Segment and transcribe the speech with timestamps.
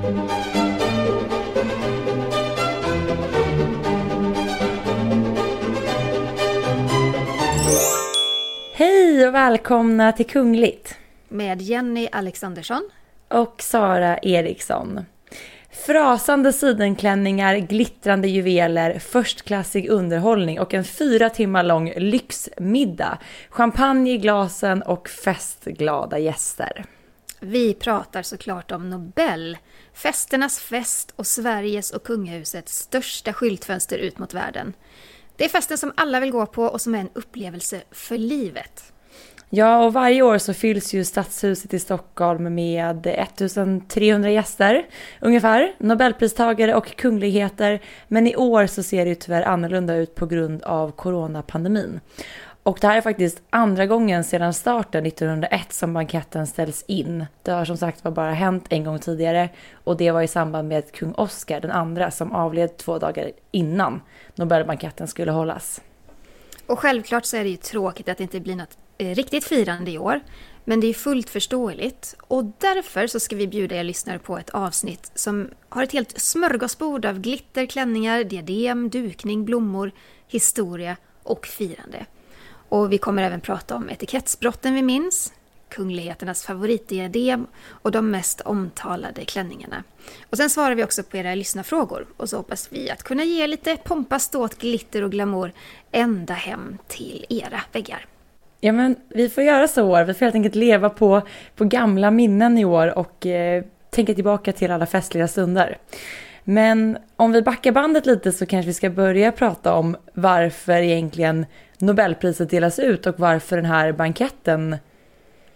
[0.00, 0.08] Hej
[9.28, 10.94] och välkomna till Kungligt.
[11.28, 12.90] Med Jenny Alexandersson.
[13.28, 15.04] Och Sara Eriksson.
[15.70, 23.18] Frasande sidenklänningar, glittrande juveler, förstklassig underhållning och en fyra timmar lång lyxmiddag.
[23.50, 26.84] Champagne i glasen och festglada gäster.
[27.40, 29.58] Vi pratar såklart om Nobel,
[30.02, 34.72] festernas fest och Sveriges och kungahusets största skyltfönster ut mot världen.
[35.36, 38.92] Det är festen som alla vill gå på och som är en upplevelse för livet.
[39.52, 44.86] Ja, och varje år så fylls ju Stadshuset i Stockholm med 1300 gäster
[45.20, 47.80] ungefär, Nobelpristagare och kungligheter.
[48.08, 52.00] Men i år så ser det ju tyvärr annorlunda ut på grund av coronapandemin.
[52.62, 57.26] Och det här är faktiskt andra gången sedan starten 1901 som banketten ställs in.
[57.42, 59.48] Det har som sagt var bara hänt en gång tidigare
[59.84, 64.00] och det var i samband med kung Oscar den andra som avled två dagar innan
[64.34, 65.80] Nobelbanketten skulle hållas.
[66.66, 69.90] Och självklart så är det ju tråkigt att det inte blir något eh, riktigt firande
[69.90, 70.20] i år.
[70.64, 74.50] Men det är fullt förståeligt och därför så ska vi bjuda er lyssnare på ett
[74.50, 79.92] avsnitt som har ett helt smörgåsbord av glitter, klänningar, diadem, dukning, blommor,
[80.28, 82.06] historia och firande.
[82.70, 85.32] Och vi kommer även prata om etikettsbrotten vi minns,
[85.68, 89.84] kungligheternas favoritdiadem och de mest omtalade klänningarna.
[90.30, 93.46] Och sen svarar vi också på era lyssnarfrågor och så hoppas vi att kunna ge
[93.46, 95.52] lite pompa, ståt, glitter och glamour
[95.92, 98.06] ända hem till era väggar.
[98.60, 101.22] Ja men vi får göra så år, vi får helt enkelt leva på,
[101.56, 105.78] på gamla minnen i år och eh, tänka tillbaka till alla festliga stunder.
[106.44, 111.46] Men om vi backar bandet lite så kanske vi ska börja prata om varför egentligen
[111.80, 114.76] Nobelpriset delas ut och varför den här banketten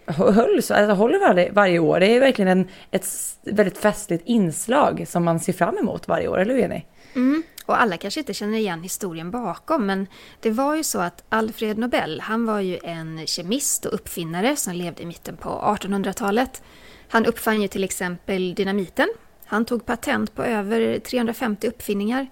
[0.07, 1.99] hölls, alltså håller varje, varje år.
[1.99, 3.07] Det är verkligen en, ett
[3.43, 6.85] väldigt festligt inslag som man ser fram emot varje år, eller hur Jenny?
[7.15, 7.43] Mm.
[7.65, 10.07] Och alla kanske inte känner igen historien bakom, men
[10.39, 14.73] det var ju så att Alfred Nobel, han var ju en kemist och uppfinnare som
[14.73, 16.63] levde i mitten på 1800-talet.
[17.09, 19.07] Han uppfann ju till exempel dynamiten.
[19.45, 22.27] Han tog patent på över 350 uppfinningar.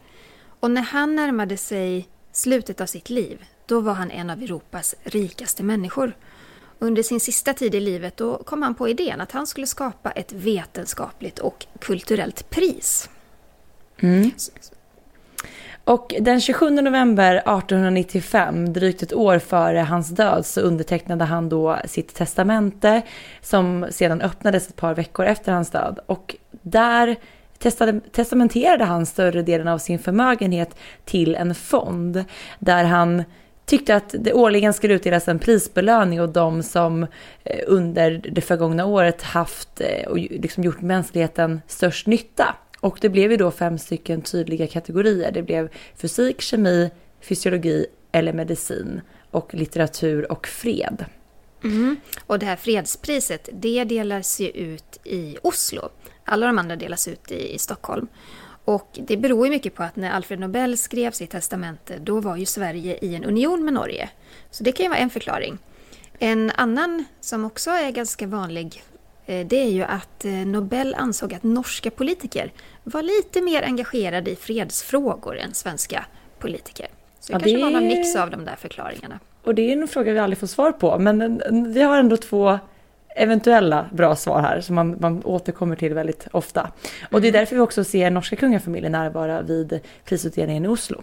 [0.59, 4.95] Och när han närmade sig slutet av sitt liv, då var han en av Europas
[5.03, 6.13] rikaste människor.
[6.79, 10.11] Under sin sista tid i livet då kom han på idén att han skulle skapa
[10.11, 13.09] ett vetenskapligt och kulturellt pris.
[13.99, 14.31] Mm.
[15.83, 21.79] Och den 27 november 1895, drygt ett år före hans död, så undertecknade han då
[21.85, 23.01] sitt testamente
[23.41, 25.99] som sedan öppnades ett par veckor efter hans död.
[26.05, 27.15] Och där
[28.11, 32.25] testamenterade han större delen av sin förmögenhet till en fond
[32.59, 33.23] där han
[33.65, 37.03] tyckte att det årligen skulle utdelas en prisbelöning och de som
[37.43, 42.55] eh, under det förgångna året haft eh, och liksom gjort mänskligheten störst nytta.
[42.79, 45.31] Och det blev ju då fem stycken tydliga kategorier.
[45.31, 46.91] Det blev fysik, kemi,
[47.21, 51.05] fysiologi eller medicin och litteratur och fred.
[51.63, 51.95] Mm.
[52.27, 55.89] Och det här fredspriset, det delas ju ut i Oslo.
[56.25, 58.07] Alla de andra delas ut i, i Stockholm.
[58.65, 62.35] Och det beror ju mycket på att när Alfred Nobel skrev sitt testamente, då var
[62.35, 64.09] ju Sverige i en union med Norge.
[64.51, 65.57] Så det kan ju vara en förklaring.
[66.19, 68.83] En annan som också är ganska vanlig,
[69.25, 72.51] eh, det är ju att eh, Nobel ansåg att norska politiker
[72.83, 76.05] var lite mer engagerade i fredsfrågor än svenska
[76.39, 76.87] politiker.
[77.19, 77.63] Så det ja, kanske det...
[77.63, 79.19] var någon mix av de där förklaringarna.
[79.43, 81.41] Och det är en fråga vi aldrig får svar på, men
[81.73, 82.59] vi har ändå två
[83.15, 86.71] eventuella bra svar här som man, man återkommer till väldigt ofta.
[87.11, 87.39] Och det är mm.
[87.39, 91.01] därför vi också ser norska kungafamiljen närvara vid prisutdelningen i Oslo.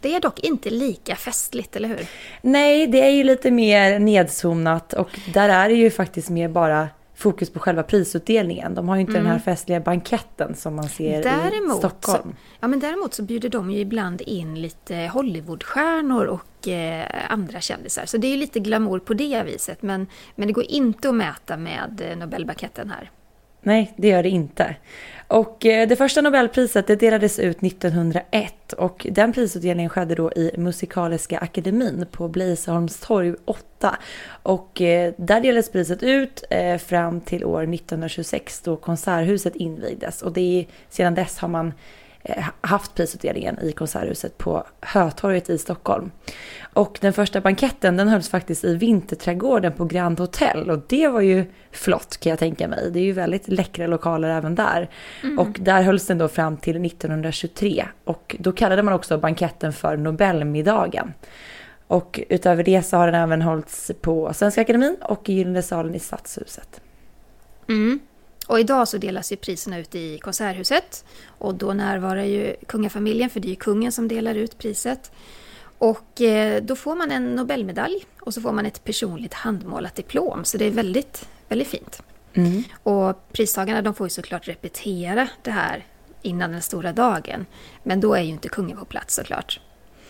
[0.00, 2.06] Det är dock inte lika festligt, eller hur?
[2.42, 6.88] Nej, det är ju lite mer nedzonat och där är det ju faktiskt mer bara
[7.22, 8.74] fokus på själva prisutdelningen.
[8.74, 9.22] De har ju inte mm.
[9.22, 9.44] den här mm.
[9.44, 12.30] festliga banketten som man ser däremot, i Stockholm.
[12.30, 17.60] Så, ja, men däremot så bjuder de ju ibland in lite Hollywoodstjärnor och eh, andra
[17.60, 18.06] kändisar.
[18.06, 19.82] Så det är ju lite glamour på det viset.
[19.82, 23.10] Men, men det går inte att mäta med eh, Nobelbanketten här.
[23.62, 24.76] Nej, det gör det inte.
[25.32, 30.50] Och eh, det första Nobelpriset det delades ut 1901 och den prisutdelningen skedde då i
[30.58, 33.96] Musikaliska akademin på Bleiseholmstorg 8.
[34.42, 40.32] Och eh, där delades priset ut eh, fram till år 1926 då Konserthuset invigdes och
[40.32, 41.72] det är, sedan dess har man
[42.60, 46.10] haft prisutdelningen i Konserthuset på Hötorget i Stockholm.
[46.72, 51.20] Och den första banketten den hölls faktiskt i Vinterträdgården på Grand Hotel och det var
[51.20, 52.90] ju flott kan jag tänka mig.
[52.90, 54.90] Det är ju väldigt läckra lokaler även där.
[55.22, 55.38] Mm.
[55.38, 59.96] Och där hölls den då fram till 1923 och då kallade man också banketten för
[59.96, 61.12] Nobelmiddagen.
[61.86, 65.94] Och utöver det så har den även hållits på Svenska Akademin och i Gyllene salen
[65.94, 66.80] i Stadshuset.
[67.68, 68.00] Mm.
[68.46, 73.40] Och idag så delas ju priserna ut i Konserthuset och då närvarar ju kungafamiljen för
[73.40, 75.12] det är ju kungen som delar ut priset.
[75.78, 80.44] Och eh, då får man en Nobelmedalj och så får man ett personligt handmålat diplom
[80.44, 82.02] så det är väldigt, väldigt fint.
[82.34, 82.62] Mm.
[82.82, 85.86] Och pristagarna de får ju såklart repetera det här
[86.22, 87.46] innan den stora dagen.
[87.82, 89.60] Men då är ju inte kungen på plats såklart.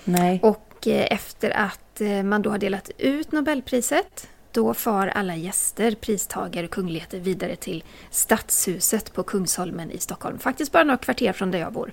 [0.04, 0.40] Nej.
[0.42, 5.94] Och eh, efter att eh, man då har delat ut Nobelpriset då far alla gäster,
[5.94, 10.38] pristagare och kungligheter vidare till Stadshuset på Kungsholmen i Stockholm.
[10.38, 11.92] Faktiskt bara några kvarter från där jag bor.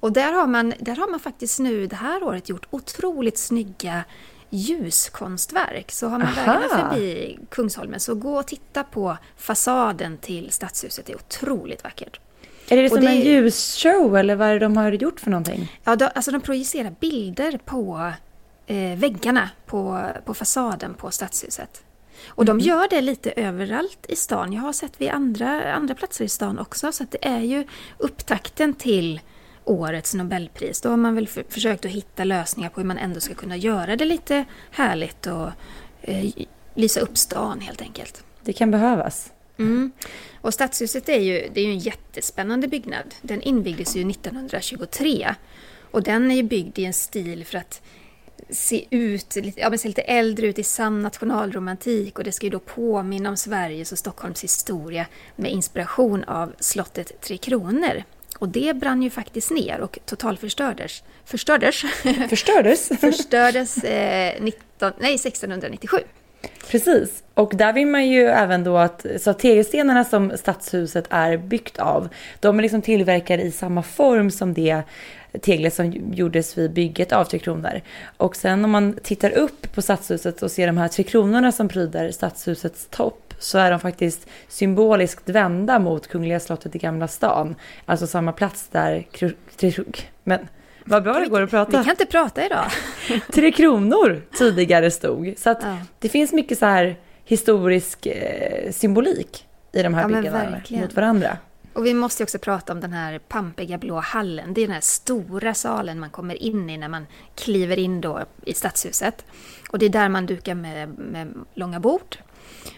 [0.00, 4.04] Och där har man, där har man faktiskt nu det här året gjort otroligt snygga
[4.50, 5.90] ljuskonstverk.
[5.90, 6.34] Så har man Aha.
[6.34, 11.06] vägarna förbi Kungsholmen så gå och titta på fasaden till Stadshuset.
[11.06, 12.20] Det är otroligt vackert.
[12.68, 15.78] Är det som det, en ljusshow eller vad är det de har gjort för någonting?
[15.84, 18.12] Ja, de, alltså de projicerar bilder på
[18.96, 21.82] väggarna på, på fasaden på Stadshuset.
[22.26, 24.52] Och de gör det lite överallt i stan.
[24.52, 26.92] Jag har sett vid andra, andra platser i stan också.
[26.92, 27.66] Så det är ju
[27.98, 29.20] upptakten till
[29.64, 30.80] årets Nobelpris.
[30.80, 33.56] Då har man väl för, försökt att hitta lösningar på hur man ändå ska kunna
[33.56, 35.50] göra det lite härligt och
[36.02, 36.30] eh,
[36.74, 38.24] lysa upp stan helt enkelt.
[38.42, 39.32] Det kan behövas.
[39.58, 39.92] Mm.
[40.40, 43.14] Och Stadshuset är ju, det är ju en jättespännande byggnad.
[43.22, 45.34] Den invigdes ju 1923.
[45.90, 47.82] Och den är ju byggd i en stil för att
[48.50, 52.50] se ut, ja, men se lite äldre ut i sann nationalromantik och det ska ju
[52.50, 55.06] då påminna om Sveriges och Stockholms historia
[55.36, 58.02] med inspiration av slottet Tre Kronor.
[58.38, 61.02] Och det brann ju faktiskt ner och totalförstördes.
[61.24, 61.84] Förstördes?
[62.30, 62.88] Förstördes?
[63.00, 65.98] förstördes eh, 19, nej, 1697.
[66.70, 71.78] Precis, och där vill man ju även då att, så tegelstenarna som stadshuset är byggt
[71.78, 72.08] av,
[72.40, 74.82] de är liksom tillverkade i samma form som det
[75.40, 77.80] teglet som gjordes vid bygget av Tre Kronor.
[78.16, 81.68] Och sen om man tittar upp på stadshuset och ser de här Tre Kronorna som
[81.68, 87.54] pryder stadshusets topp så är de faktiskt symboliskt vända mot Kungliga slottet i Gamla stan.
[87.84, 89.06] Alltså samma plats där...
[90.24, 90.48] Men
[90.88, 91.78] vad bra det går att prata.
[91.78, 92.66] Vi kan inte prata idag.
[93.32, 95.34] Tre Kronor tidigare stod.
[95.38, 95.76] Så att ja.
[95.98, 101.38] det finns mycket så här historisk eh, symbolik i de här ja, byggnaderna mot varandra.
[101.72, 104.54] Och vi måste också prata om den här pampiga blå hallen.
[104.54, 108.20] Det är den här stora salen man kommer in i när man kliver in då
[108.44, 109.24] i stadshuset.
[109.70, 112.16] Och det är där man dukar med, med långa bord.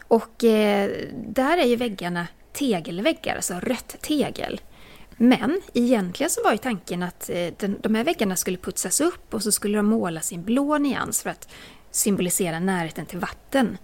[0.08, 4.60] Och eh, där är ju väggarna tegelväggar, alltså rött tegel.
[5.22, 9.34] Men egentligen så var ju tanken att eh, den, de här väggarna skulle putsas upp
[9.34, 11.48] och så skulle de målas i en blå nyans för att
[11.90, 13.78] symbolisera närheten till vatten.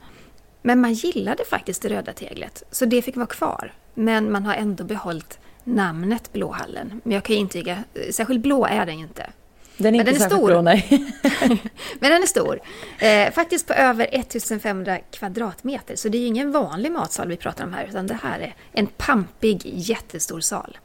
[0.63, 3.73] Men man gillade faktiskt det röda teglet, så det fick vara kvar.
[3.95, 7.01] Men man har ändå behållit namnet Blåhallen.
[7.05, 9.31] Men jag kan intyga, eh, särskilt blå är den ju inte.
[9.77, 10.49] Den är Men inte den är stor.
[10.49, 10.87] Blå, nej.
[12.01, 12.61] Men den är stor.
[12.99, 15.97] Eh, faktiskt på över 1500 kvadratmeter.
[15.97, 18.55] Så det är ju ingen vanlig matsal vi pratar om här, utan det här är
[18.73, 20.79] en pampig, jättestor sal.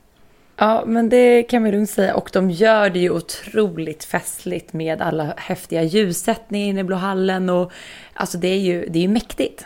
[0.61, 2.15] Ja, men det kan vi lugnt säga.
[2.15, 7.49] Och de gör det ju otroligt festligt med alla häftiga ljussättningar inne i Blå hallen.
[7.49, 7.71] Och,
[8.13, 9.65] alltså det är ju, det är ju mäktigt.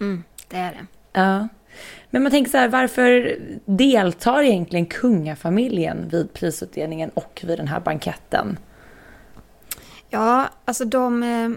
[0.00, 0.86] Mm, det är det.
[1.20, 1.48] Ja.
[2.10, 7.80] Men man tänker så här, varför deltar egentligen kungafamiljen vid prisutdelningen och vid den här
[7.80, 8.58] banketten?
[10.10, 11.50] Ja, alltså de, eh,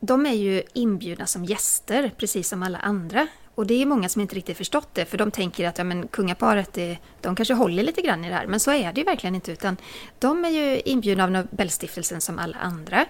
[0.00, 3.26] de är ju inbjudna som gäster, precis som alla andra.
[3.54, 6.08] Och det är många som inte riktigt förstått det, för de tänker att ja, men
[6.08, 8.46] kungaparet, det, de kanske håller lite grann i det här.
[8.46, 9.76] Men så är det ju verkligen inte, utan
[10.18, 13.06] de är ju inbjudna av Nobelstiftelsen som alla andra.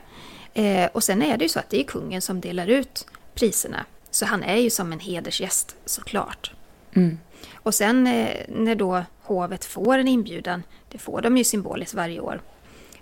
[0.55, 3.87] Eh, och sen är det ju så att det är kungen som delar ut priserna.
[4.11, 6.53] Så han är ju som en hedersgäst såklart.
[6.93, 7.19] Mm.
[7.55, 12.21] Och sen eh, när då hovet får en inbjudan, det får de ju symboliskt varje
[12.21, 12.41] år,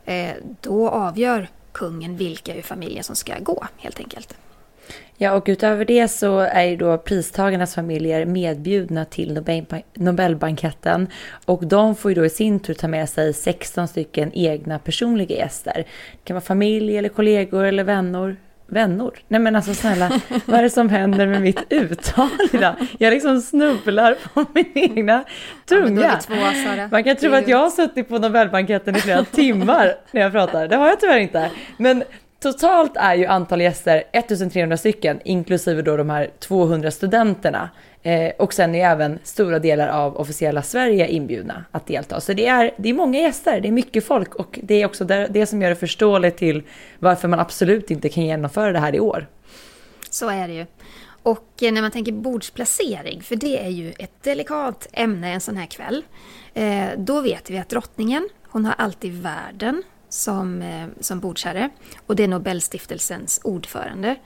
[0.04, 4.34] eh, då avgör kungen vilka ur familjen som ska gå helt enkelt.
[5.16, 9.40] Ja, och utöver det så är ju då pristagarnas familjer medbjudna till
[9.94, 11.08] Nobelbanketten
[11.44, 15.36] och de får ju då i sin tur ta med sig 16 stycken egna personliga
[15.36, 15.74] gäster.
[16.12, 18.36] Det kan vara familj eller kollegor eller vänner,
[18.72, 19.10] Vänner?
[19.28, 22.74] Nej men alltså snälla, vad är det som händer med mitt uttal idag?
[22.98, 25.24] Jag liksom snubblar på min egna
[25.66, 26.18] tunga.
[26.28, 30.32] Ja, Man kan tro att jag har suttit på Nobelbanketten i flera timmar när jag
[30.32, 30.68] pratar.
[30.68, 31.50] Det har jag tyvärr inte.
[31.76, 32.04] Men
[32.42, 37.70] totalt är ju antal gäster 1300 stycken, inklusive då de här 200 studenterna.
[38.02, 42.20] Eh, och sen är även stora delar av officiella Sverige inbjudna att delta.
[42.20, 45.04] Så det är, det är många gäster, det är mycket folk och det är också
[45.04, 46.62] det, det som gör det förståeligt till
[46.98, 49.26] varför man absolut inte kan genomföra det här i år.
[50.10, 50.66] Så är det ju.
[51.22, 55.56] Och eh, när man tänker bordsplacering, för det är ju ett delikat ämne en sån
[55.56, 56.04] här kväll,
[56.54, 61.70] eh, då vet vi att drottningen, hon har alltid värden som, eh, som bordsherre
[62.06, 64.16] och det är Nobelstiftelsens ordförande.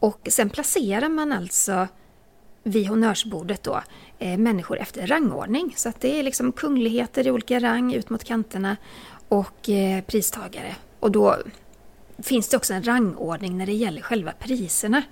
[0.00, 1.88] Och sen placerar man alltså
[2.62, 3.82] vid honnörsbordet då
[4.18, 5.74] eh, människor efter rangordning.
[5.76, 8.76] Så att det är liksom kungligheter i olika rang ut mot kanterna
[9.28, 10.76] och eh, pristagare.
[11.00, 11.36] Och då
[12.18, 15.02] finns det också en rangordning när det gäller själva priserna.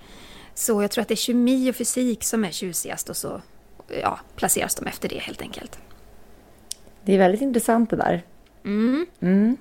[0.55, 3.41] Så jag tror att det är kemi och fysik som är tjusigast och så
[4.03, 5.79] ja, placeras de efter det helt enkelt.
[7.05, 8.23] Det är väldigt intressant det där.
[8.67, 9.07] Mm.
[9.21, 9.57] Mm.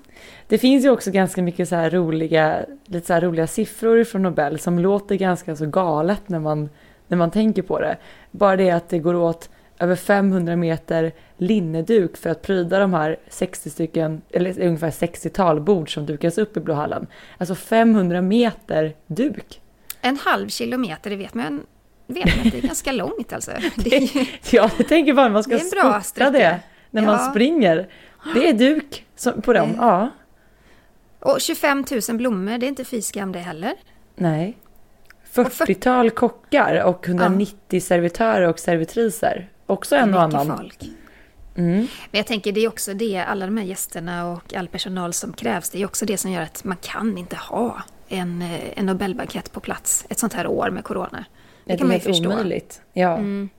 [0.48, 4.80] Det finns ju också ganska mycket så roliga, lite så roliga siffror från Nobel som
[4.80, 6.70] låter ganska så galet när man,
[7.08, 7.98] när man tänker på det.
[8.32, 13.18] Bara det att det går åt över 500 meter linneduk för att pryda de här
[13.30, 17.08] 60 stycken, eller ungefär 60-tal bord som dukas upp i Blåhallen.
[17.38, 19.62] Alltså 500 meter duk.
[20.02, 21.62] En halv kilometer, det vet man,
[22.08, 23.52] vet man att det är ganska långt alltså.
[23.76, 26.32] Det är ju, Ja, jag tänker bara man ska Det är en bra spurta sträcka.
[26.32, 26.60] det
[26.92, 27.32] när man Ja.
[27.32, 27.88] springer.
[28.34, 29.06] Det är duk
[29.44, 30.10] på dem, Det- ja.
[31.20, 33.74] och 25 000 blommor, det är inte fy skam det heller.
[34.16, 34.58] Nej.
[35.38, 39.50] Och för- 40-tal kockar och 190 servitörer och servitriser.
[39.66, 40.58] Också en och annan.
[40.58, 40.84] folk.
[41.58, 41.76] Mm.
[41.78, 41.88] Men
[42.20, 45.70] jag tänker det är också det, alla de här gästerna och all personal som krävs,
[45.70, 49.52] det är också det som gör att man kan inte ha en, eh, en Nobelbankett
[49.52, 51.26] på plats ett sånt här år med Corona.
[51.66, 52.30] Det Det kan man ju förstå.
[52.32, 52.82] omöjligt.
[52.94, 53.18] Ja.
[53.18, 53.50] Mm.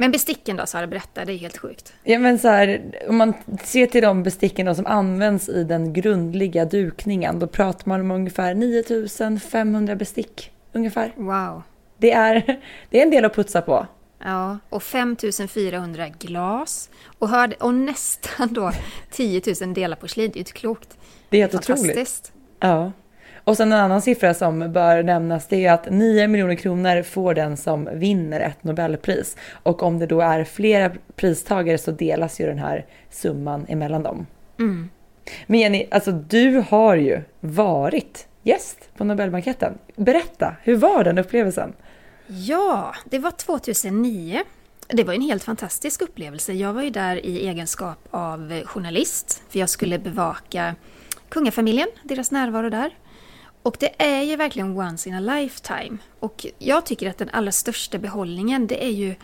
[0.00, 1.92] Men besticken då, Sara, berätta, det är helt sjukt.
[2.04, 5.92] ja, men så här, om man ser till de besticken då som används i den
[5.92, 10.50] grundliga dukningen, då pratar man om ungefär 9500 bestick.
[10.72, 11.12] Ungefär.
[11.16, 11.62] Wow.
[11.98, 13.86] Det är, det är en del att putsa på.
[14.18, 18.72] Ja, och 5400 glas och, hörde, och nästan då
[19.10, 20.30] 10 000 delar porslin.
[20.30, 20.98] Det är ju inte klokt.
[21.28, 21.86] Det är helt otroligt.
[21.86, 22.32] Fantastiskt.
[22.60, 22.92] Ja.
[23.50, 27.34] Och sen en annan siffra som bör nämnas det är att 9 miljoner kronor får
[27.34, 29.36] den som vinner ett Nobelpris.
[29.52, 34.26] Och om det då är flera pristagare så delas ju den här summan emellan dem.
[34.58, 34.88] Mm.
[35.46, 39.78] Men Jenny, alltså du har ju varit gäst på Nobelbanketten.
[39.96, 41.72] Berätta, hur var den upplevelsen?
[42.26, 44.40] Ja, det var 2009.
[44.88, 46.52] Det var en helt fantastisk upplevelse.
[46.52, 50.74] Jag var ju där i egenskap av journalist, för jag skulle bevaka
[51.28, 52.90] kungafamiljen, deras närvaro där.
[53.62, 55.98] Och det är ju verkligen once in a lifetime.
[56.20, 59.14] Och jag tycker att den allra största behållningen, det är ju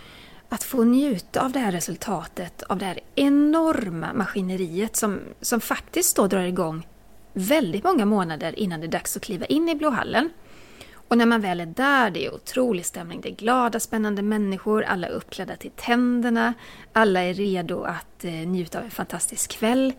[0.48, 6.16] att få njuta av det här resultatet, av det här enorma maskineriet som, som faktiskt
[6.16, 6.86] då drar igång
[7.32, 10.30] väldigt många månader innan det är dags att kliva in i Blåhallen.
[11.08, 13.20] Och när man väl är där, det är otrolig stämning.
[13.20, 16.54] Det är glada, spännande människor, alla är uppklädda till tänderna,
[16.92, 19.92] alla är redo att eh, njuta av en fantastisk kväll.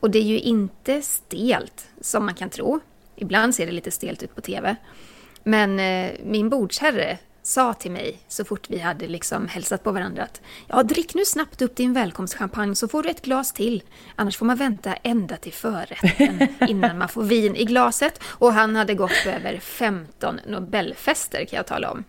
[0.00, 2.80] Och det är ju inte stelt, som man kan tro.
[3.20, 4.76] Ibland ser det lite stelt ut på TV.
[5.44, 10.22] Men eh, min bordsherre sa till mig så fort vi hade liksom hälsat på varandra
[10.22, 13.82] att ja, drick nu snabbt upp din välkomstchampagne så får du ett glas till.
[14.16, 18.20] Annars får man vänta ända till förrätten innan man får vin i glaset.
[18.24, 22.04] Och han hade gått på över 15 Nobelfester kan jag tala om.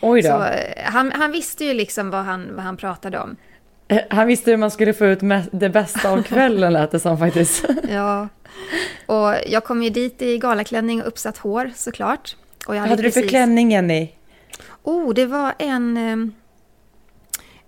[0.00, 0.28] Oj då.
[0.28, 3.36] Så eh, han, han visste ju liksom vad han, vad han pratade om.
[3.88, 7.18] Eh, Han visste hur man skulle få ut det bästa av kvällen lät det som
[7.18, 7.64] faktiskt.
[7.90, 8.28] Ja.
[9.06, 12.36] Och jag kom ju dit i galaklänning och uppsatt hår såklart.
[12.66, 14.08] Och jag Vad hade du för precis- klänning Jenny?
[14.82, 15.96] Oh, det var en...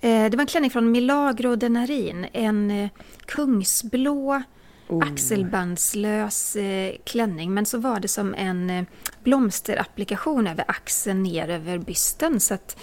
[0.00, 2.26] Eh, det var en klänning från Milagro de Narin.
[2.32, 2.88] En eh,
[3.26, 4.42] kungsblå
[4.90, 5.12] Oh.
[5.12, 7.54] axelbandslös eh, klänning.
[7.54, 8.84] Men så var det som en eh,
[9.24, 12.40] blomsterapplikation över axeln ner över bysten.
[12.40, 12.76] Så att,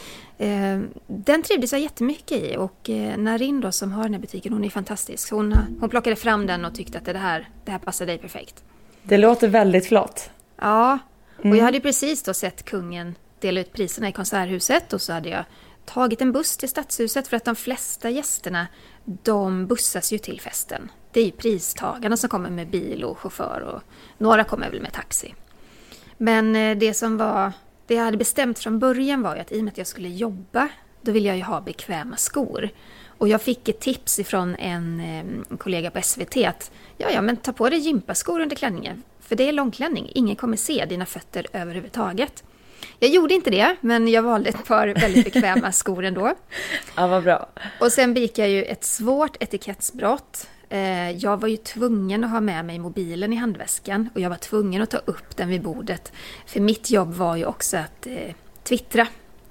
[1.08, 2.56] den trivdes jag jättemycket i.
[2.58, 5.32] Och eh, Narin då, som har den här butiken, hon är fantastisk.
[5.32, 8.64] Hon, hon plockade fram den och tyckte att det här, det här passar dig perfekt.
[9.04, 10.30] Det låter väldigt flott.
[10.62, 11.00] Ja,
[11.38, 11.58] och Mm.
[11.58, 15.44] jag hade precis då sett kungen dela ut priserna i Konserthuset och så hade jag
[15.86, 18.68] tagit en buss till Stadshuset för att de flesta gästerna
[19.06, 20.92] de bussas ju till festen.
[21.12, 23.82] Det är ju pristagarna som kommer med bil och chaufför och
[24.18, 25.34] några kommer väl med taxi.
[26.18, 27.52] Men eh, det som var,
[27.88, 30.10] det jag hade bestämt från början var ju att i och med att jag skulle
[30.10, 30.70] jobba,
[31.02, 32.70] då ville jag ju ha bekväma skor.
[33.18, 37.22] Och jag fick ett tips ifrån en, eh, en kollega på SVT att ja, ja,
[37.22, 39.04] men ta på dig gympaskor under klänningen.
[39.20, 42.44] För det är långklänning, ingen kommer se dina fötter överhuvudtaget.
[43.00, 46.34] Jag gjorde inte det, men jag valde ett par väldigt bekväma skor ändå.
[46.96, 47.50] Ja, vad bra.
[47.80, 50.48] Och sen begick jag ju ett svårt etikettsbrott.
[50.70, 54.38] Eh, Jag var ju tvungen att ha med mig mobilen i handväskan och jag var
[54.38, 56.12] tvungen att ta upp den vid bordet.
[56.46, 59.02] För mitt jobb var ju också att eh, twittra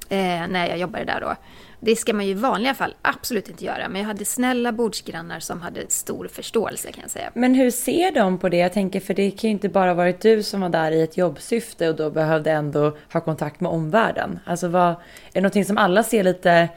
[0.08, 1.36] eh, när jag jobbade där då.
[1.80, 5.40] Det ska man ju i vanliga fall absolut inte göra, men jag hade snälla bordsgrannar
[5.40, 7.30] som hade stor förståelse kan jag säga.
[7.34, 8.56] Men hur ser de på det?
[8.56, 11.16] Jag tänker, för det kan ju inte bara varit du som var där i ett
[11.16, 14.38] jobbsyfte och då behövde ändå ha kontakt med omvärlden.
[14.44, 14.96] Alltså vad, är
[15.32, 16.68] det någonting som alla ser lite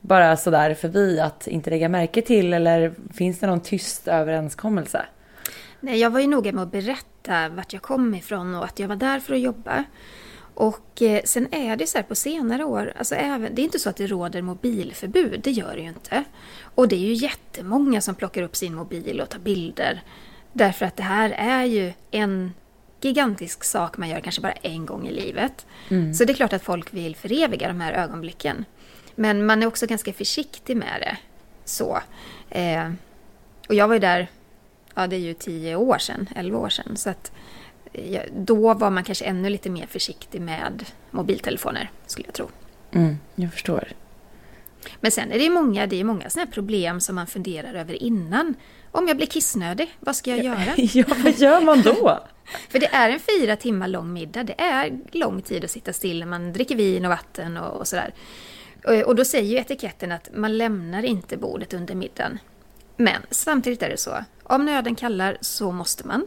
[0.00, 5.06] bara sådär förbi att inte lägga märke till eller finns det någon tyst överenskommelse?
[5.80, 8.88] Nej, jag var ju noga med att berätta vart jag kom ifrån och att jag
[8.88, 9.84] var där för att jobba.
[10.54, 13.78] Och eh, sen är det så här på senare år, alltså även, det är inte
[13.78, 16.24] så att det råder mobilförbud, det gör det ju inte.
[16.60, 20.02] Och det är ju jättemånga som plockar upp sin mobil och tar bilder.
[20.52, 22.52] Därför att det här är ju en
[23.00, 25.66] gigantisk sak man gör kanske bara en gång i livet.
[25.88, 26.14] Mm.
[26.14, 28.64] Så det är klart att folk vill föreviga de här ögonblicken.
[29.16, 31.16] Men man är också ganska försiktig med det.
[31.64, 31.98] Så.
[32.50, 32.90] Eh,
[33.68, 34.28] och jag var ju där,
[34.94, 36.96] ja det är ju tio år sedan, elva år sedan.
[36.96, 37.32] Så att
[37.92, 42.48] eh, då var man kanske ännu lite mer försiktig med mobiltelefoner, skulle jag tro.
[42.92, 43.88] Mm, jag förstår.
[45.00, 48.54] Men sen är det många, det är många sådana problem som man funderar över innan.
[48.92, 50.74] Om jag blir kissnödig, vad ska jag göra?
[50.76, 52.20] ja, vad gör man då?
[52.68, 54.44] För det är en fyra timmar lång middag.
[54.44, 57.88] Det är lång tid att sitta still när man dricker vin och vatten och, och
[57.88, 58.14] sådär.
[58.86, 62.38] Eh, och, då säger ju etiketten att man lämnar inte bordet under middagen.
[62.96, 66.26] Men samtidigt är det så, om nöden kallar så måste man.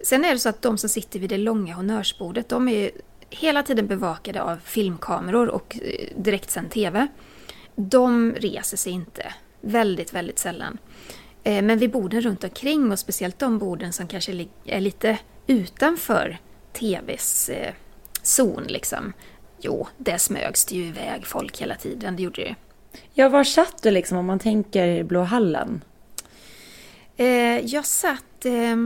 [0.00, 2.90] Sen är det så att de som sitter vid det långa honnörsbordet, de är
[3.30, 7.06] hela tiden bevakade av filmkameror och eh, direktsänd TV.
[7.76, 10.78] De reser sig inte, väldigt, väldigt sällan.
[11.42, 16.38] Eh, men vid borden runt omkring och speciellt de borden som kanske är lite utanför
[16.72, 17.50] TVs
[18.22, 19.12] zon liksom.
[19.66, 22.54] Jo, det smögs det ju iväg folk hela tiden, det gjorde det
[23.14, 25.84] Ja, var satt du liksom om man tänker Blå hallen?
[27.16, 28.76] Eh, jag satt eh,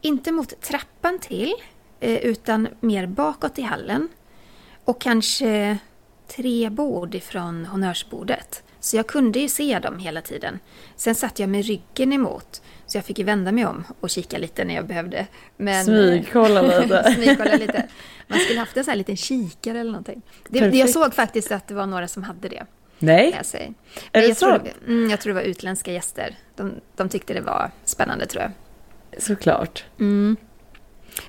[0.00, 1.54] inte mot trappan till,
[2.00, 4.08] eh, utan mer bakåt i hallen.
[4.84, 5.78] Och kanske
[6.36, 8.35] tre bord ifrån honnörsbordet.
[8.80, 10.58] Så jag kunde ju se dem hela tiden.
[10.96, 12.62] Sen satt jag med ryggen emot.
[12.86, 15.26] Så jag fick ju vända mig om och kika lite när jag behövde.
[15.56, 17.14] Men, Smygkolla lite.
[17.16, 17.86] smygkolla lite.
[18.26, 20.22] Man skulle haft en sån här liten kikare eller någonting.
[20.48, 22.66] Det, jag såg faktiskt att det var några som hade det.
[22.98, 23.34] Nej?
[23.36, 23.74] Jag säga.
[24.12, 24.46] Är det jag så?
[24.46, 26.36] Tror, mm, jag tror det var utländska gäster.
[26.56, 28.52] De, de tyckte det var spännande tror jag.
[29.22, 29.84] Såklart.
[29.98, 30.36] Mm.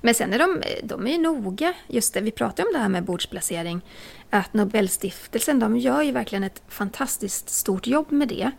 [0.01, 2.89] Men sen är de, de är ju noga, just det, vi pratade om det här
[2.89, 3.81] med bordsplacering,
[4.29, 8.51] att Nobelstiftelsen, de gör ju verkligen ett fantastiskt stort jobb med det.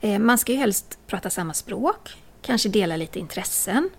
[0.00, 3.90] Eh, man ska ju helst prata samma språk, kanske dela lite intressen.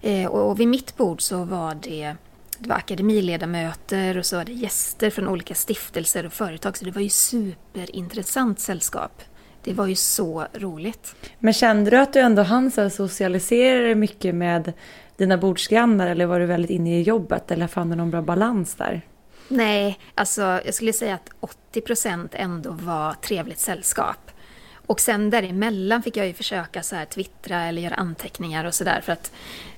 [0.00, 2.16] Eh, och vid mitt bord så var det,
[2.58, 6.90] det var akademiledamöter och så var det gäster från olika stiftelser och företag, så det
[6.90, 9.22] var ju superintressant sällskap.
[9.64, 11.14] Det var ju så roligt.
[11.38, 14.72] Men kände du att du ändå hann socialisera dig mycket med
[15.20, 18.74] dina bordsgrannar eller var du väldigt inne i jobbet eller fann du någon bra balans
[18.74, 19.02] där?
[19.48, 24.30] Nej, alltså jag skulle säga att 80 procent ändå var trevligt sällskap.
[24.86, 29.00] Och sen däremellan fick jag ju försöka så här twittra eller göra anteckningar och sådär
[29.00, 29.32] för att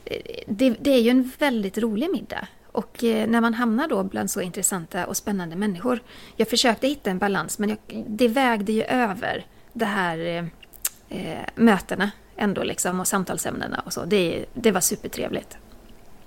[0.05, 2.47] eh, det, det, är ju en väldigt rolig middag.
[2.73, 6.01] Och eh, när man hamnar då bland så intressanta och spännande människor.
[6.37, 10.45] Jag försökte hitta en balans men jag, det vägde ju över det här eh,
[11.09, 12.11] eh mötena
[12.43, 14.05] ändå liksom och samtalsämnena och så.
[14.05, 15.59] Det, det var supertrevligt.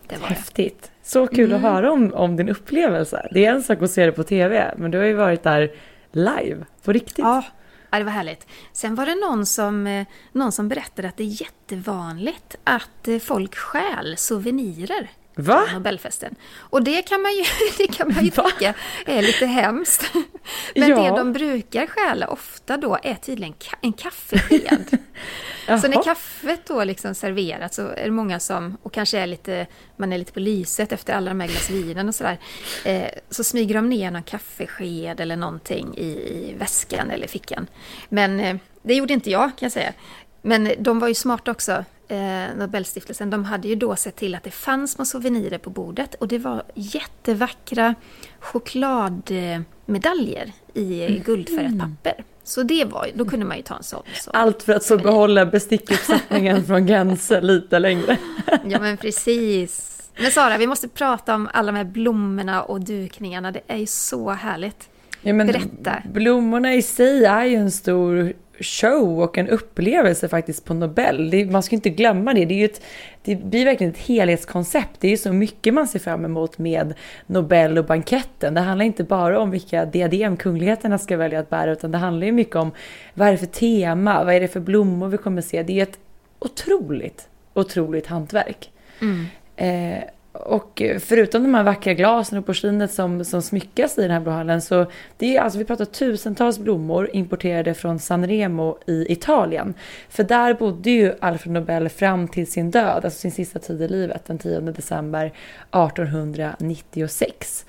[0.08, 0.82] Det var Häftigt.
[0.82, 1.10] Det.
[1.10, 1.66] Så kul mm.
[1.66, 3.30] att höra om, om din upplevelse.
[3.32, 5.72] Det är en sak att se det på TV, men du har ju varit där
[6.12, 7.18] live, på riktigt.
[7.18, 7.44] Ja,
[7.92, 8.48] ja det var härligt.
[8.74, 13.20] Sen var det någon som, eh, någon som berättade att det är jättevanligt att eh,
[13.20, 15.64] folk stjäl souvenirer Va?
[15.74, 16.36] Nobelfesten.
[16.58, 17.44] Och det kan man ju,
[17.78, 18.74] det kan man ju tycka
[19.06, 20.12] är lite hemskt.
[20.76, 21.02] Men ja.
[21.02, 24.98] det de brukar stjäla ofta då är tydligen en kaffesked.
[25.82, 29.68] så när kaffet då liksom serveras så är det många som, och kanske är lite,
[29.98, 32.38] man är lite på lyset efter alla de här glas vinen och sådär,
[32.86, 37.68] eh, så smyger de ner någon kaffesked eller någonting i, i väskan eller fickan.
[38.10, 39.94] Men eh, det gjorde inte jag kan jag säga.
[40.42, 44.44] Men de var ju smarta också eh, Nobelstiftelsen, de hade ju då sett till att
[44.44, 47.96] det fanns små souvenirer på bordet och det var jättevackra
[48.40, 51.22] chokladmedaljer i mm.
[51.24, 52.24] guldfärgat papper.
[52.44, 54.04] Så det var, då kunde man ju ta en sån.
[54.14, 54.32] Så.
[54.32, 58.18] Allt för att så behålla bestickuppsättningen från Gänse lite längre.
[58.66, 59.96] ja men precis.
[60.18, 63.52] Men Sara, vi måste prata om alla de här blommorna och dukningarna.
[63.52, 64.90] Det är ju så härligt.
[65.22, 66.04] Ja, men Berätta.
[66.14, 71.30] Blommorna i sig är ju en stor show och en upplevelse faktiskt på Nobel.
[71.30, 72.46] Det, man ska inte glömma det.
[72.46, 72.82] Det, är ett,
[73.24, 75.00] det blir verkligen ett helhetskoncept.
[75.00, 76.94] Det är ju så mycket man ser fram emot med
[77.28, 78.54] Nobel och banketten.
[78.54, 82.26] Det handlar inte bara om vilka diadem kungligheterna ska välja att bära, utan det handlar
[82.26, 82.72] ju mycket om
[83.14, 85.64] vad är det för tema, vad är det för blommor vi kommer se.
[85.64, 86.00] Det är ett
[86.40, 88.72] otroligt, otroligt hantverk.
[89.02, 89.26] Mm.
[89.56, 90.04] Eh,
[90.40, 94.62] och förutom de här vackra glasen och porslinet som, som smyckas i den här blåhallen
[94.62, 94.86] så
[95.18, 99.74] det är alltså, vi pratar tusentals blommor importerade från Sanremo i Italien.
[100.10, 103.88] För där bodde ju Alfred Nobel fram till sin död, alltså sin sista tid i
[103.88, 107.66] livet, den 10 december 1896.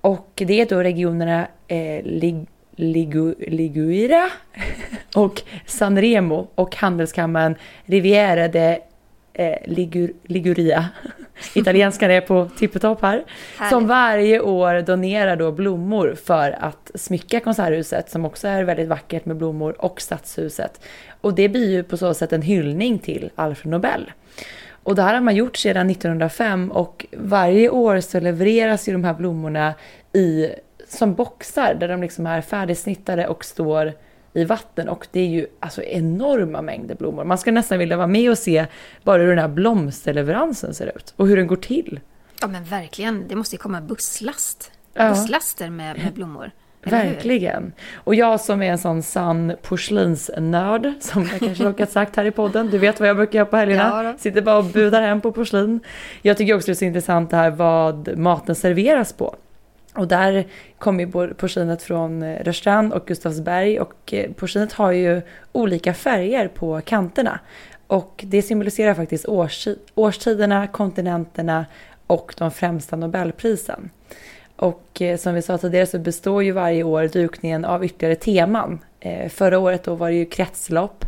[0.00, 2.46] Och det är då regionerna eh, Lig
[2.76, 4.30] Ligu, Liguira
[5.14, 8.78] och Sanremo och handelskammaren Riviera de
[9.32, 10.88] eh, Ligur, Liguria
[11.54, 13.24] Italienskan är på tippetopp här.
[13.58, 13.70] Härligt.
[13.70, 19.24] Som varje år donerar då blommor för att smycka Konserthuset som också är väldigt vackert
[19.24, 20.80] med blommor och Stadshuset.
[21.20, 24.10] Och det blir ju på så sätt en hyllning till Alfred Nobel.
[24.84, 29.04] Och det här har man gjort sedan 1905 och varje år så levereras ju de
[29.04, 29.74] här blommorna
[30.12, 30.48] i,
[30.88, 33.92] som boxar där de liksom är färdigsnittade och står
[34.34, 37.24] i vatten och det är ju alltså enorma mängder blommor.
[37.24, 38.66] Man ska nästan vilja vara med och se
[39.02, 42.00] bara hur den här blomsterleveransen ser ut och hur den går till.
[42.40, 44.72] Ja men verkligen, det måste ju komma busslast.
[44.94, 45.08] Ja.
[45.10, 46.50] Busslaster med, med blommor.
[46.86, 47.72] Verkligen.
[47.94, 52.30] Och jag som är en sån sann porslinsnörd, som jag kanske råkat sagt här i
[52.30, 54.18] podden, du vet vad jag brukar göra på Ja helgerna, då.
[54.18, 55.80] sitter bara och budar hem på porslin.
[56.22, 59.36] Jag tycker också det är så intressant det här vad maten serveras på.
[59.94, 60.46] Och där
[60.78, 66.48] kommer ju porslinet från eh, Rörstrand och Gustavsberg och eh, porslinet har ju olika färger
[66.48, 67.40] på kanterna.
[67.86, 71.66] Och det symboliserar faktiskt årsti- årstiderna, kontinenterna
[72.06, 73.90] och de främsta Nobelprisen.
[74.56, 78.78] Och eh, som vi sa tidigare så består ju varje år dukningen av ytterligare teman.
[79.28, 81.04] Förra året då var det ju kretslopp,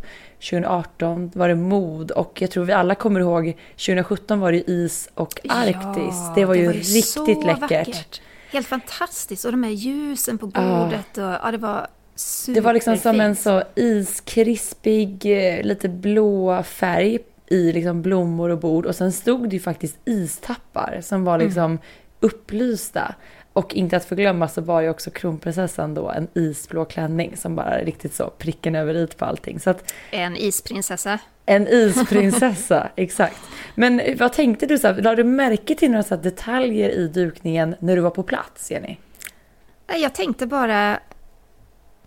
[0.50, 5.08] 2018 var det mod och jag tror vi alla kommer ihåg 2017 var det is
[5.14, 6.14] och Arktis.
[6.34, 8.20] det var ju riktigt så läckert.
[8.56, 9.44] Helt fantastiskt.
[9.44, 11.18] Och de här ljusen på bordet.
[11.18, 12.54] Och, ja, det var superfint.
[12.54, 18.58] Det var liksom som en så iskrispig, eh, lite blå färg i liksom blommor och
[18.58, 18.86] bord.
[18.86, 21.78] Och sen stod det ju faktiskt istappar som var liksom
[22.20, 23.14] upplysta.
[23.52, 27.78] Och inte att förglömma så var ju också kronprinsessan då en isblå klänning som bara
[27.78, 29.60] riktigt så pricken över i på allting.
[29.60, 31.18] Så att En isprinsessa.
[31.46, 33.40] En isprinsessa, exakt.
[33.74, 37.74] Men vad tänkte du, så här, lade du märke till några så detaljer i dukningen
[37.80, 38.96] när du var på plats, Jenny?
[39.86, 41.00] Jag tänkte bara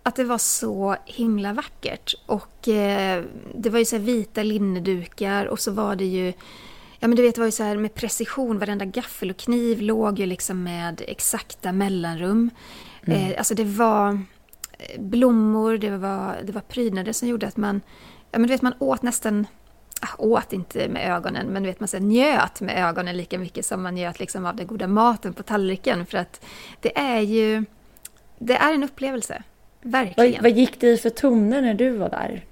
[0.02, 2.14] att det var så himla vackert.
[2.26, 3.24] Och eh,
[3.54, 6.32] det var ju så vita linnedukar och så var det ju
[7.02, 9.82] Ja men du vet det var ju så här med precision, varenda gaffel och kniv
[9.82, 12.50] låg ju liksom med exakta mellanrum.
[13.06, 14.20] Eh, alltså det var
[14.98, 17.80] blommor, det var, det var prydnader som gjorde att man,
[18.30, 19.46] ja men du vet man åt nästan,
[20.00, 23.66] ah, åt inte med ögonen, men du vet man så njöt med ögonen lika mycket
[23.66, 26.06] som man njöt liksom av den goda maten på tallriken.
[26.06, 26.44] För att
[26.80, 27.64] det är ju,
[28.38, 29.42] det är en upplevelse.
[29.82, 30.32] Verkligen.
[30.32, 32.44] Vad, vad gick det i för toner när du var där?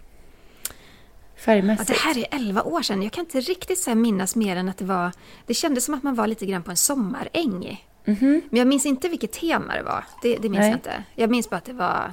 [1.38, 1.88] Ja, Färgmässigt?
[1.88, 3.02] det här är 11 år sedan.
[3.02, 5.12] Jag kan inte riktigt så minnas mer än att det var...
[5.46, 7.84] Det kändes som att man var lite grann på en sommaräng.
[8.04, 8.42] Mhm.
[8.50, 10.04] Men jag minns inte vilket tema det var.
[10.22, 10.68] Det, det minns Nej.
[10.68, 11.04] jag inte.
[11.14, 12.12] Jag minns bara att det var,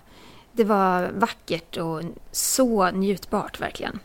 [0.55, 3.99] det var vackert och så njutbart verkligen.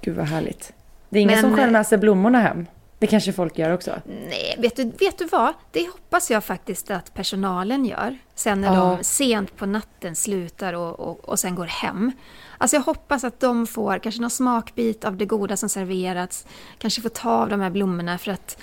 [0.00, 0.72] Gud vad härligt.
[1.08, 2.66] Det är ingen Men- som skär med sig blommorna hem?
[2.98, 3.90] Det kanske folk gör också?
[4.28, 5.52] Nej, vet du, vet du vad?
[5.72, 8.18] Det hoppas jag faktiskt att personalen gör.
[8.34, 8.96] Sen när Ja.
[8.98, 12.12] de sent på natten slutar och, och, och sen går hem.
[12.58, 16.46] Alltså jag hoppas att de får kanske någon smakbit av det goda som serverats.
[16.78, 18.58] Kanske får ta av de här blommorna för att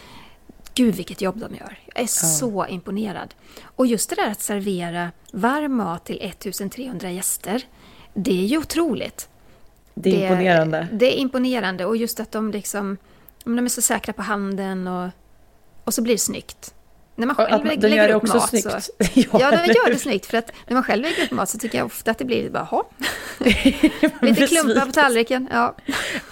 [0.74, 1.80] Gud vilket jobb de gör.
[1.86, 3.34] Jag är så imponerad.
[3.64, 7.64] Och just det där att servera varm mat till 1300 gäster.
[8.14, 9.30] Det är ju otroligt.
[9.94, 10.88] Det är imponerande.
[10.92, 12.98] Det är imponerande och just att de liksom,
[13.44, 15.10] de är så säkra på handen och,
[15.84, 16.74] och så blir det snyggt.
[17.22, 18.72] När man själv att lägger, gör det upp också mat snyggt.
[18.84, 18.92] så...
[19.14, 21.58] ja, Ja, de gör det snyggt för att när man själv lägger upp mat så
[21.58, 22.84] tycker jag ofta att det blir bara, "Jaha."
[24.22, 25.48] Lite klumpar på tallriken.
[25.52, 25.76] Ja.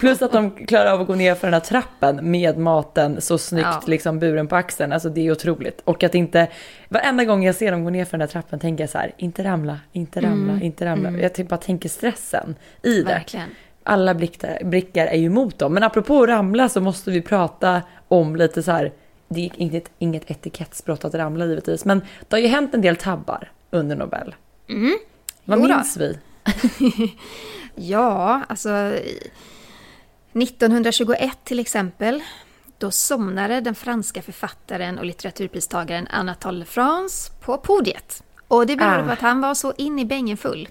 [0.00, 3.38] Plus att de klarar av att gå ner för den här trappen med maten så
[3.38, 3.82] snyggt Ja.
[3.86, 4.92] liksom buren på axeln.
[4.92, 5.80] Alltså det är otroligt.
[5.84, 6.48] Och att inte,
[6.88, 9.12] varenda gång jag ser dem gå ner för den här trappen tänker jag så här,
[9.16, 10.62] inte ramla, inte ramla, Mm.
[10.62, 11.10] inte ramla.
[11.10, 13.04] Jag typ bara tänker stressen i det.
[13.12, 13.48] Verkligen.
[13.82, 15.74] Alla blickar, blickar är ju emot dem.
[15.74, 18.92] Men apropå att ramla så måste vi prata om lite så här,
[19.32, 22.96] det är inget, inget etikettsbrott att ramla givetvis, men det har ju hänt en del
[22.96, 24.34] tabbar under Nobel.
[24.68, 24.98] Mm.
[25.44, 25.74] Vad Jo då.
[25.74, 26.18] minns vi?
[27.74, 28.70] Ja, alltså...
[28.70, 29.30] i-
[30.32, 32.22] 1921 till exempel,
[32.78, 38.22] då somnade den franska författaren och litteraturpristagaren Anatole France på podiet.
[38.48, 39.06] Och det berodde Ah.
[39.06, 40.68] på att han var så in i bängen full.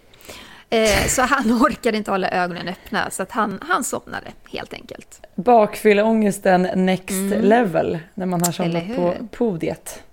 [0.70, 5.22] Eh, så han orkade inte hålla ögonen öppna, så att han, han somnade helt enkelt.
[5.36, 8.72] Bakfylleångesten next level när man har Mm.
[8.72, 10.04] Somnat på podiet.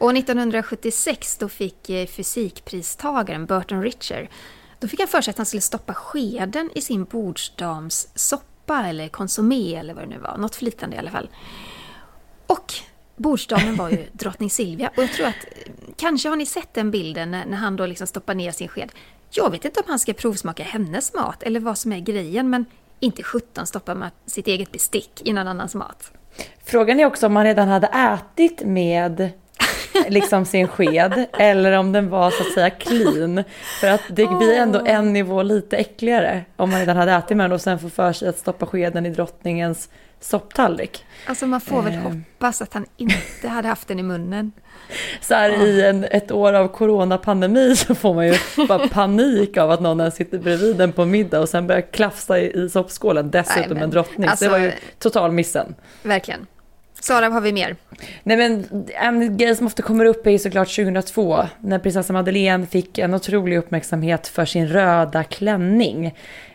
[0.00, 4.28] Och 1976 då fick eh, fysikpristagaren Burton Richer,
[4.78, 9.08] då fick han för sig att han skulle stoppa skeden i sin bordsdams soppa eller
[9.08, 11.28] konsumé eller vad det nu var, något flytande i alla fall.
[12.46, 12.74] Och
[13.16, 16.90] bordsdamen var ju drottning Silvia och jag tror att eh, kanske har ni sett den
[16.90, 18.92] bilden när, när han då liksom stoppar ner sin sked.
[19.30, 22.64] Jag vet inte om han ska provsmaka hennes mat eller vad som är grejen men
[23.00, 26.12] inte sjutton stoppar man sitt eget bestick i någon annans mat.
[26.64, 29.30] Frågan är också om man redan hade ätit med
[30.08, 33.44] liksom sin sked eller om den var så att säga clean.
[33.80, 37.44] För att det blir ändå en nivå lite äckligare om man redan hade ätit med
[37.44, 39.88] den och sen får för sig att stoppa skeden i drottningens
[40.20, 41.04] sopptallrik.
[41.26, 42.00] Alltså man får väl eh.
[42.00, 44.52] hoppas att han inte hade haft den i munnen.
[45.20, 45.62] Så här oh.
[45.62, 48.34] i en, ett år av coronapandemi så får man ju
[48.68, 52.64] bara panik av att någon sitter bredvid den på middag och sen börjar klafsa i,
[52.64, 54.28] i soppskålen, dessutom Nej, men, en drottning.
[54.28, 55.74] Alltså, så det var ju total missen.
[56.02, 56.46] Verkligen.
[57.00, 57.76] Sara, vad har vi mer?
[58.22, 62.98] Nej men en grej som ofta kommer upp är såklart 2002 när prinsessa Madeleine fick
[62.98, 66.06] en otrolig uppmärksamhet för sin röda klänning.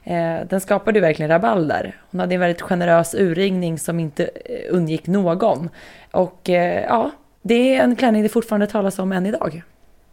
[0.04, 2.02] Eh, den skapade ju verkligen rabalder.
[2.12, 5.70] Hon hade en väldigt generös urringning som inte eh, undgick någon.
[6.12, 9.64] Och eh, ja, det är en klänning det fortfarande talas om än idag.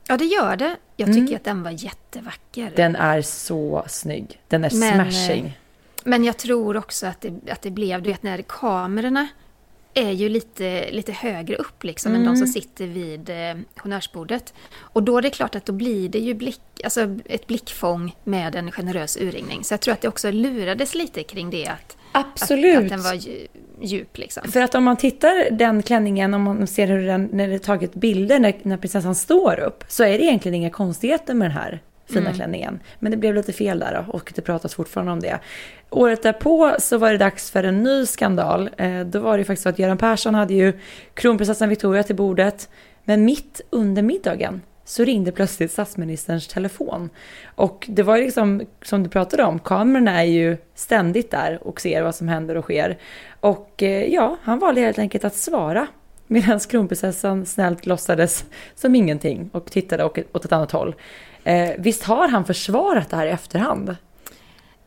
[0.08, 0.76] Ja, det gör det.
[0.96, 1.36] Jag tycker mm.
[1.36, 2.72] att den var jättevacker.
[2.76, 4.40] Den är så snygg.
[4.48, 5.58] Den är men, smashing.
[6.04, 9.28] Men jag tror också att det, att det blev, du vet när kamerorna
[9.94, 12.22] är ju lite, lite högre upp liksom mm.
[12.22, 12.52] än de som mm.
[12.52, 14.54] sitter vid eh, honnörsbordet.
[14.74, 18.54] Och då är det klart att då blir det ju blick, alltså ett blickfång med
[18.54, 19.64] en generös urringning.
[19.64, 22.76] Så jag tror att det också lurades lite kring det att, Absolut.
[22.76, 23.18] att, att den var
[23.80, 24.18] djup.
[24.18, 24.52] Liksom.
[24.52, 27.94] För att om man tittar den klänningen, om man ser hur den, när det tagit
[27.94, 31.82] bilder när, när prinsessan står upp, så är det egentligen inga konstigheter med den här
[32.12, 32.34] fina mm.
[32.34, 32.80] klänningen.
[32.98, 35.38] Men det blev lite fel där och det pratas fortfarande om det.
[35.90, 38.70] Året därpå så var det dags för en ny skandal.
[38.76, 40.72] Eh, då var det faktiskt så att Göran Persson hade ju
[41.14, 42.68] kronprinsessan Victoria till bordet.
[43.04, 47.10] Men mitt under middagen så ringde plötsligt statsministerns telefon.
[47.54, 51.80] Och det var ju liksom, som du pratade om, kamerorna är ju ständigt där och
[51.80, 52.98] ser vad som händer och sker.
[53.40, 55.86] Och eh, ja, han valde helt enkelt att svara
[56.26, 58.44] medan kronprinsessan snällt låtsades
[58.74, 60.94] som ingenting och tittade åt ett annat håll.
[61.44, 63.96] Eh, visst har han försvarat det här i efterhand?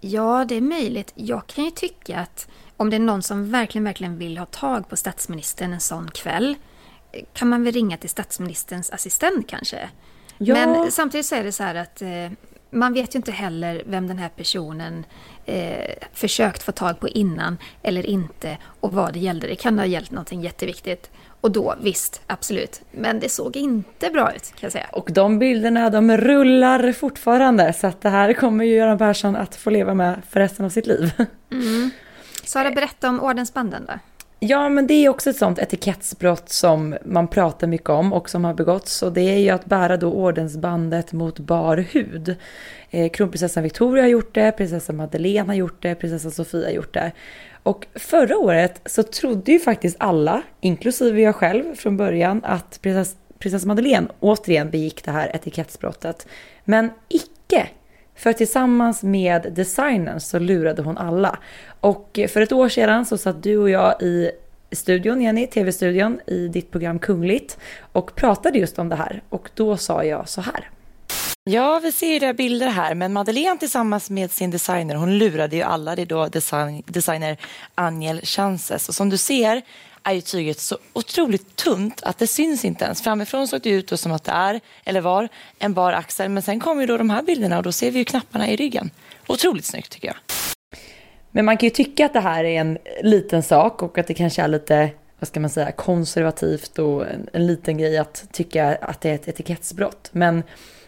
[0.01, 1.11] Ja, det är möjligt.
[1.15, 4.89] Jag kan ju tycka att om det är någon som verkligen, verkligen vill ha tag
[4.89, 6.55] på statsministern en sån kväll
[7.33, 9.89] kan man väl ringa till statsministerns assistent kanske?
[10.37, 10.53] Ja.
[10.53, 12.31] Men samtidigt så är det så här att eh,
[12.69, 15.05] man vet ju inte heller vem den här personen
[15.45, 19.47] eh, försökt få tag på innan eller inte och vad det gällde.
[19.47, 21.11] Det kan ha gällt någonting jätteviktigt.
[21.45, 22.81] Och då, visst, absolut.
[22.91, 24.86] Men det såg inte bra ut kan jag säga.
[24.91, 27.73] Och de bilderna, de rullar fortfarande.
[27.73, 30.69] Så att det här kommer ju Göran Persson att få leva med för resten av
[30.69, 31.12] sitt liv.
[31.51, 31.89] Mm.
[32.43, 33.93] Sara, berätta om ordensbanden då.
[34.39, 38.45] Ja, men det är också ett sånt etikettsbrott som man pratar mycket om och som
[38.45, 39.03] har begåtts.
[39.03, 42.36] Och det är ju att bära då ordensbandet mot bar hud.
[42.89, 46.93] Eh, kronprinsessan Victoria har gjort det, prinsessan Madeleine har gjort det, prinsessan Sofia har gjort
[46.93, 47.12] det.
[47.65, 53.15] Och förra året så trodde ju faktiskt alla, inklusive jag själv från början, att prinsess,
[53.39, 56.28] prinsessa Madeleine återigen begick det här etikettsbrottet.
[56.63, 57.67] Men icke!
[58.15, 61.39] För tillsammans med designern så lurade hon alla.
[61.80, 64.32] Och för ett år sedan så satt du och jag i
[64.71, 67.58] studion, Jenny, tv-studion i ditt program Kungligt
[67.91, 69.23] och pratade just om det här.
[69.30, 70.69] Och då sa jag så här.
[71.49, 75.62] Ja, vi ser ju bilder här, men Madeleine tillsammans med sin designer, hon lurade ju
[75.62, 75.95] alla.
[75.95, 77.38] Det är då design, designer
[77.75, 78.89] Angel Chances.
[78.89, 79.62] Och som du ser
[80.03, 83.01] är ju tyget så otroligt tunt att det syns inte ens.
[83.01, 85.29] Framifrån såg det ut som att det är, eller var,
[85.60, 86.29] en bar axel.
[86.29, 88.55] Men sen kommer ju då de här bilderna och då ser vi ju knapparna i
[88.55, 88.89] ryggen.
[89.27, 90.17] Otroligt snyggt tycker jag.
[91.31, 94.13] Men man kan ju tycka att det här är en liten sak och att det
[94.13, 98.75] kanske är lite, vad ska man säga, konservativt och en, en liten grej att tycka
[98.81, 100.10] att det är ett etikettsbrott.
[100.12, 100.43] Men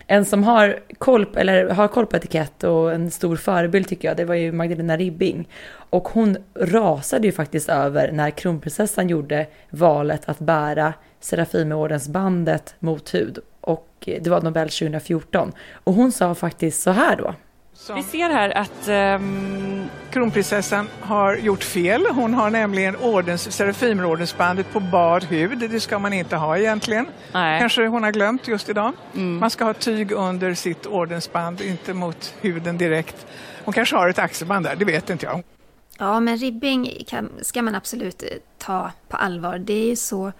[0.08, 4.18] en som har koll, eller har koll på etikett och en stor förebild tycker jag,
[4.18, 5.50] det var ju Magdalena Ribbing.
[5.90, 13.40] Och hon rasade ju faktiskt över när kronprinsessan gjorde valet att bära Serafimerordensbandet mot hud.
[13.62, 15.52] Och det var Nobel 2014.
[15.74, 17.34] Och hon sa faktiskt så här då.
[17.96, 22.06] Vi ser här att um, kronprinsessan har gjort fel.
[22.12, 25.70] Hon har nämligen ordens, Serafimerordensbandet på bar hud.
[25.70, 27.06] Det ska man inte ha egentligen.
[27.32, 27.60] Nej.
[27.60, 28.94] Kanske hon har glömt just idag.
[29.16, 29.38] Mm.
[29.38, 33.26] Man ska ha tyg under sitt ordensband, inte mot huden direkt.
[33.66, 35.44] Hon kanske har ett axelband där, det vet inte jag.
[36.00, 39.58] Ja, men ribbing kan, ska man absolut eh, ta på allvar.
[39.58, 40.32] Det är så...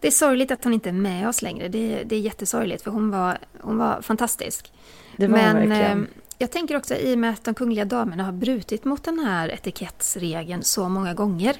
[0.00, 1.68] Det är sorgligt att hon inte är med oss längre.
[1.68, 4.72] Det, det är jättesorgligt för hon var, hon var fantastisk.
[5.16, 6.06] Det var men, verkligen.
[6.38, 9.48] Jag tänker också i och med att de kungliga damerna har brutit mot den här
[9.48, 11.56] etikettsregeln så många gånger,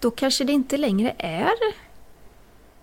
[0.00, 1.52] då kanske det inte längre är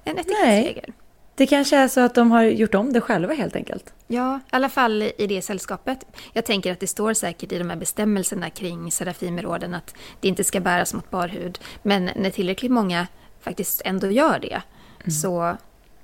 [0.04, 0.84] en etikettsregel.
[0.88, 0.94] Nej.
[1.36, 3.94] Det kanske är så att de har gjort om det själva helt enkelt.
[4.08, 6.06] Ja, i alla fall i det sällskapet.
[6.34, 10.44] Jag tänker att det står säkert i de här bestämmelserna kring Serafimerorden att det inte
[10.44, 11.60] ska bäras mot bar hud.
[11.84, 13.08] Men när tillräckligt många
[13.42, 14.62] faktiskt ändå gör det
[15.00, 15.12] mm.
[15.12, 15.58] så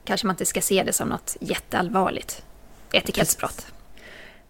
[0.04, 2.46] kanske man inte ska se det som något jätteallvarligt
[2.92, 3.73] etikettsbrott.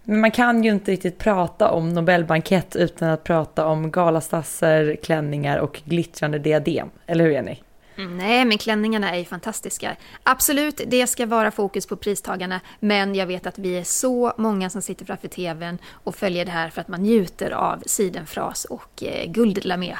[0.03, 5.57] Men man kan ju inte riktigt prata om Nobelbankett utan att prata om galastasser, klänningar
[5.57, 6.89] och glittrande diadem.
[7.07, 7.57] Eller hur Jenny?
[7.97, 9.95] Mm, nej, men klänningarna är ju fantastiska.
[10.23, 14.69] Absolut, det ska vara fokus på pristagarna, men jag vet att vi är så många
[14.69, 19.03] som sitter framför tvn och följer det här för att man njuter av sidenfras och
[19.03, 19.97] eh, guldlamé.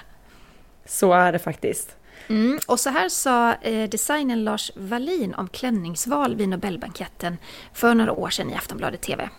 [0.86, 1.96] Så är det faktiskt.
[2.28, 7.38] Mm, och så här sa eh, designern Lars Wallin om klänningsval vid Nobelbanketten
[7.74, 9.30] för några år sedan i Aftonbladet TV.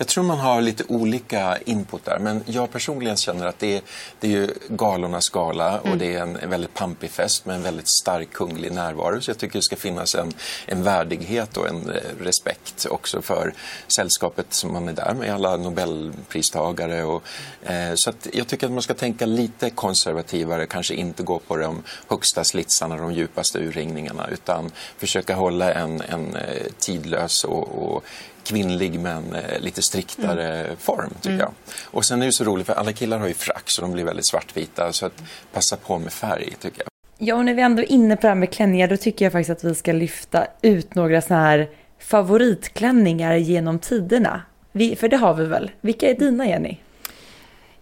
[0.00, 3.82] Jag tror man har lite olika input där, men jag personligen känner att det är,
[4.20, 5.98] det är ju galornas gala och mm.
[5.98, 9.20] det är en, väldigt pampig fest med en väldigt stark kunglig närvaro.
[9.20, 10.32] Så jag tycker det ska finnas en,
[10.66, 13.54] en värdighet och en eh, respekt också för
[13.86, 17.04] sällskapet som man är där med, alla nobelpristagare.
[17.04, 17.22] Och,
[17.62, 21.82] eh, så jag tycker att man ska tänka lite konservativare, kanske inte gå på de
[22.08, 28.04] högsta slitsarna, de djupaste urringningarna, utan försöka hålla en, en eh, tidlös och, och
[28.44, 30.76] kvinnlig men eh, lite striktare mm.
[30.76, 31.40] form tycker mm.
[31.40, 31.52] jag.
[31.84, 34.04] Och sen är det så roligt för alla killar har ju frack så de blir
[34.04, 35.22] väldigt svartvita så att
[35.52, 36.88] passa på med färg tycker jag.
[37.18, 39.32] Ja och när vi ändå är inne på det här med klänningar då tycker jag
[39.32, 44.42] faktiskt att vi ska lyfta ut några sådana här favoritklänningar genom tiderna.
[44.72, 45.70] Vi, för det har vi väl?
[45.80, 46.76] Vilka är dina Jenny?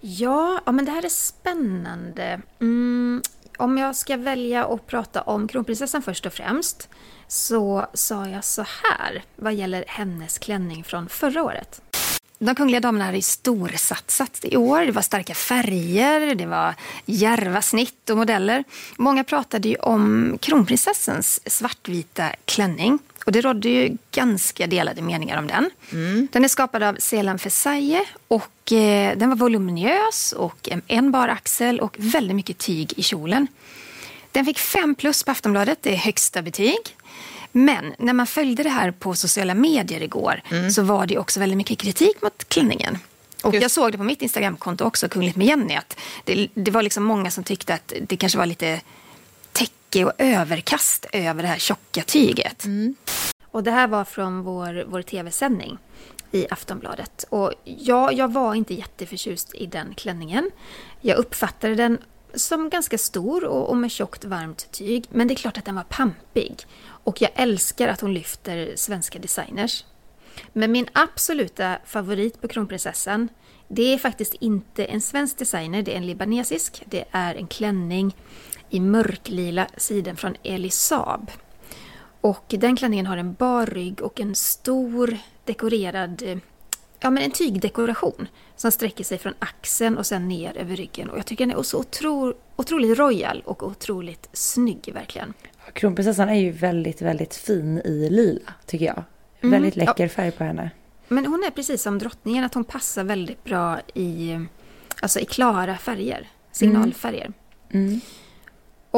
[0.00, 2.40] Ja, ja men det här är spännande.
[2.60, 3.22] Mm,
[3.58, 6.88] om jag ska välja att prata om kronprinsessan först och främst
[7.28, 11.80] så sa jag så här vad gäller hennes klänning från förra året.
[12.38, 14.80] De kungliga damerna hade storsatsat i år.
[14.80, 16.74] Det var starka färger, det var
[17.06, 18.64] järva snitt och modeller.
[18.96, 22.98] Många pratade ju om kronprinsessans svartvita klänning.
[23.28, 25.70] Och det rådde ju ganska delade meningar om den.
[25.92, 26.28] Mm.
[26.32, 31.80] Den är skapad av Selan Versailles och eh, den var voluminös och en bar axel
[31.80, 33.46] och väldigt mycket tyg i kjolen.
[34.32, 36.96] Den fick 5 plus på Aftonbladet, det är högsta betyg.
[37.52, 40.70] Men när man följde det här på sociala medier igår mm.
[40.70, 42.98] så var det också väldigt mycket kritik mot klänningen.
[43.42, 46.82] Och jag såg det på mitt Instagramkonto också, Kungligt med Jenny, att det, det, var
[46.82, 48.80] liksom många som tyckte att det kanske var lite
[49.90, 52.64] täcke och överkast över det här tjocka tyget.
[52.64, 52.94] Mm.
[53.44, 55.78] Och det här var från vår, vår tv-sändning
[56.32, 57.24] i Aftonbladet.
[57.28, 60.50] Och ja, jag var inte jätteförtjust i den klänningen.
[61.00, 61.98] Jag uppfattade den
[62.34, 65.04] som ganska stor och, och med tjockt varmt tyg.
[65.10, 66.54] Men det är klart att den var pampig.
[67.04, 69.84] Och jag älskar att hon lyfter svenska designers.
[70.52, 73.28] Men min absoluta favorit på kronprinsessan,
[73.68, 76.82] det är faktiskt inte en svensk designer, det är en libanesisk.
[76.86, 78.14] Det är en klänning
[78.70, 81.30] i mörklila siden från Elisab.
[82.20, 86.40] Och den klänningen har en bar rygg och en stor dekorerad
[87.00, 91.10] ja, men en tygdekoration som sträcker sig från axeln och sen ner över ryggen.
[91.10, 95.34] Och jag tycker den är så otro, otroligt royal och otroligt snygg verkligen.
[95.72, 99.02] Kronprinsessan är ju väldigt, väldigt fin i lila tycker jag.
[99.40, 100.08] Mm, väldigt läcker ja.
[100.08, 100.70] färg på henne.
[101.08, 104.38] Men hon är precis som drottningen, att hon passar väldigt bra i,
[105.02, 107.32] alltså i klara färger, signalfärger.
[107.70, 107.86] Mm.
[107.88, 108.00] Mm.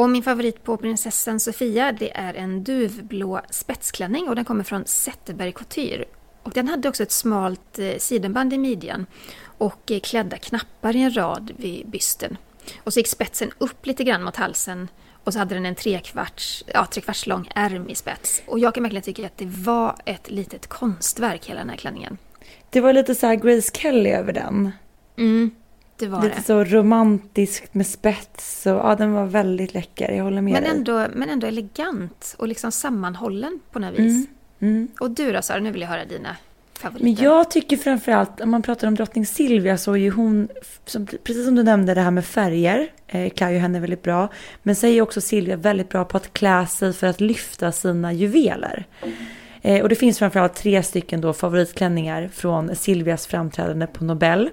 [0.01, 4.85] Och min favorit på prinsessan Sofia det är en duvblå spetsklänning och den kommer från
[4.85, 6.05] Zetterberg Couture.
[6.43, 9.05] Och den hade också ett smalt eh, sidenband i midjan
[9.43, 12.37] och eh, klädda knappar i en rad vid bysten.
[12.83, 14.87] Och så gick spetsen upp lite grann mot halsen
[15.23, 18.43] och så hade den en trekvarts, ja, trekvarts lång ärm i spets.
[18.47, 22.17] Och jag kan verkligen tycka att det var ett litet konstverk hela den här klänningen.
[22.69, 24.71] Det var lite så här Grace Kelly över den.
[25.17, 25.51] Mm,
[26.01, 26.41] det var lite det.
[26.41, 30.11] så romantiskt med spets och ja, den var väldigt läcker.
[30.11, 31.09] Jag håller med men ändå, dig.
[31.13, 34.27] Men ändå elegant och liksom sammanhållen på något vis.
[34.59, 34.75] Mm.
[34.75, 34.87] Mm.
[34.99, 36.35] Och du då Sara, nu vill jag höra dina
[36.73, 37.05] favoriter.
[37.05, 40.49] Men jag tycker framförallt, om man pratar om drottning Silvia så är ju hon,
[40.85, 44.29] som, precis som du nämnde det här med färger, eh, klär ju henne väldigt bra.
[44.63, 48.13] Men så är också Silvia väldigt bra på att klä sig för att lyfta sina
[48.13, 48.85] juveler.
[49.61, 54.49] Eh, och det finns framförallt tre stycken då favoritklänningar från Silvias framträdande på Nobel.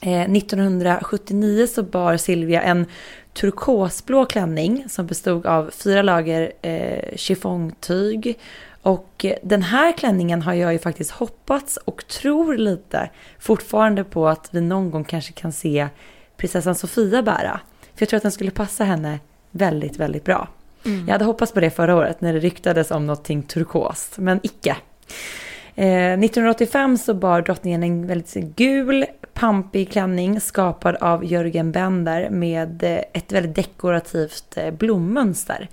[0.00, 2.86] Eh, 1979 så bar Silvia en
[3.32, 8.38] turkosblå klänning som bestod av fyra lager eh, chiffongtyg
[8.82, 14.48] och den här klänningen har jag ju faktiskt hoppats och tror lite fortfarande på att
[14.50, 15.88] vi någon gång kanske kan se
[16.36, 17.60] prinsessan Sofia bära.
[17.94, 19.18] För jag tror att den skulle passa henne
[19.50, 20.48] väldigt, väldigt bra.
[20.84, 21.06] Mm.
[21.06, 24.76] Jag hade hoppats på det förra året när det ryktades om någonting turkost, men icke.
[25.74, 29.06] Eh, 1985 så bar drottningen en väldigt gul,
[29.38, 35.68] pampig klänning skapad av Jörgen Bender med eh, ett väldigt dekorativt eh, blommönster.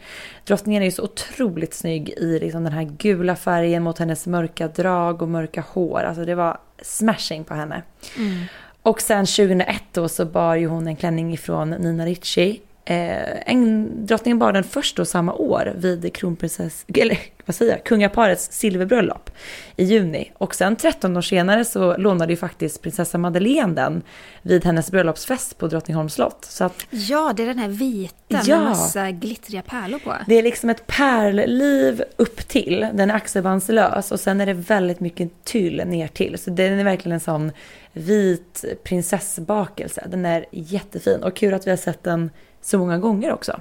[0.46, 4.68] Drottningen är ju så otroligt snygg i liksom den här gula färgen mot hennes mörka
[4.68, 6.00] drag och mörka hår.
[6.00, 7.82] Alltså det var smashing på henne.
[8.18, 8.44] Mm.
[8.82, 13.92] Och sen 2001 då så bar ju hon en klänning ifrån Nina Ricci Eh, en,
[14.06, 19.30] drottningen bar den först då samma år vid kronprinsess, eller vad säger jag, kungaparets silverbröllop
[19.76, 20.32] i juni.
[20.34, 24.02] Och sen 13 år senare så lånade ju faktiskt prinsessa Madeleine den
[24.42, 26.46] vid hennes bröllopsfest på Drottningholms slott.
[26.50, 30.14] Så att, ja, det är den här vita ja, med massa glittriga pärlor på.
[30.28, 35.00] Det är liksom ett pärlliv upp till, den är axelbandslös och sen är det väldigt
[35.00, 36.38] mycket tyll ner till.
[36.38, 37.52] Så den är verkligen en sån
[37.94, 40.08] vit prinsessbakelse.
[40.10, 42.30] Den är jättefin och kul att vi har sett den
[42.66, 43.60] så många gånger också.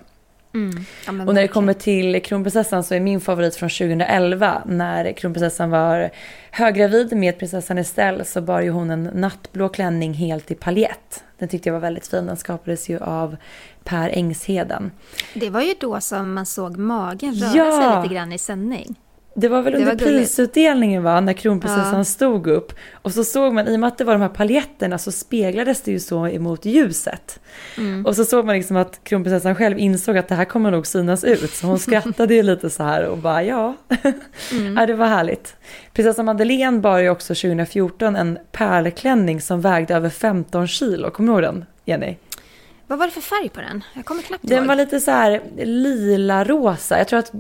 [0.55, 0.85] Mm.
[1.07, 5.71] Ja, och när det kommer till kronprinsessan så är min favorit från 2011 när kronprinsessan
[5.71, 6.11] var
[6.51, 11.25] höggravid med prinsessan Estelle så bar ju hon en nattblå klänning helt i paljett.
[11.39, 12.27] Den tyckte jag var väldigt fin.
[12.27, 13.37] Den skapades ju av
[13.85, 14.91] Per Engsheden.
[15.35, 17.81] Det var ju då som man såg magen röra ja.
[17.81, 18.95] sig lite grann i sändning.
[19.37, 22.05] Det var väl det under var prisutdelningen va, när kronprinsessan ja.
[22.05, 22.73] stod upp.
[22.93, 25.83] Och så såg man, i och med att det var de här paljetterna så speglades
[25.83, 27.41] det ju så emot ljuset.
[27.79, 28.07] Mm.
[28.07, 31.25] Och så såg man liksom att kronprinsessan själv insåg att det här kommer nog synas
[31.25, 31.51] ut.
[31.51, 33.75] Så hon skrattade ju lite så här och bara ja.
[34.53, 34.77] Mm.
[34.79, 35.57] ja, det var härligt.
[35.93, 41.11] Prinsessa Madeleine bar ju också 2014 en pärlklänning som vägde över 15 kilo.
[41.11, 42.17] Kommer du ihåg den, Jenny?
[42.87, 43.85] Vad var det för färg på den?
[43.95, 44.67] Jag kommer knappt Den ihåg.
[44.67, 46.99] var lite så här lila-rosa.
[46.99, 47.33] Jag tror att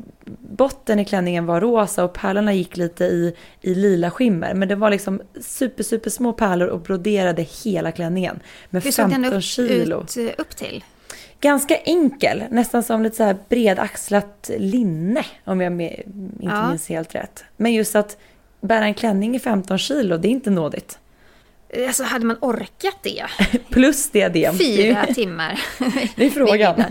[0.56, 4.54] botten i klänningen var rosa och pärlorna gick lite i, i lila skimmer.
[4.54, 8.40] Men det var liksom super, super små pärlor och broderade hela klänningen.
[8.70, 10.02] Med Hur 15 den upp, kilo.
[10.02, 10.84] Ut, eh, upp till?
[11.40, 16.02] Ganska enkel, nästan som lite så här bredaxlat linne om jag med,
[16.40, 16.68] inte ja.
[16.68, 17.44] minns helt rätt.
[17.56, 18.16] Men just att
[18.60, 20.98] bära en klänning i 15 kilo, det är inte nådigt.
[21.86, 23.24] Alltså hade man orkat det?
[23.70, 24.58] Plus diadem.
[24.58, 25.60] Fyra timmar.
[26.16, 26.84] Det är frågan.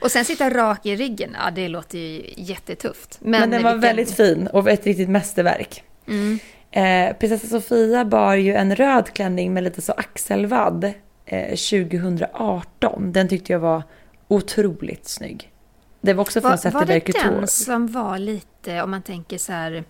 [0.00, 3.18] och sen sitta rak i ryggen, ja det låter ju jättetufft.
[3.20, 3.80] Men, Men den var vilken...
[3.80, 5.82] väldigt fin och ett riktigt mästerverk.
[6.06, 6.38] Mm.
[6.70, 10.92] Eh, prinsessa Sofia bar ju en röd klänning med lite så axelvadd
[11.26, 13.12] eh, 2018.
[13.12, 13.82] Den tyckte jag var
[14.28, 15.52] otroligt snygg.
[16.00, 16.70] Det var också från Couture.
[16.72, 19.84] Var det den som var lite, om man tänker så här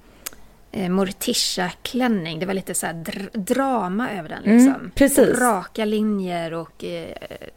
[0.72, 2.38] eh, Morticia-klänning.
[2.38, 4.44] Det var lite så dr drama över den.
[4.44, 4.74] Mm, liksom.
[4.74, 5.38] Mm, precis.
[5.38, 7.08] Raka linjer och eh,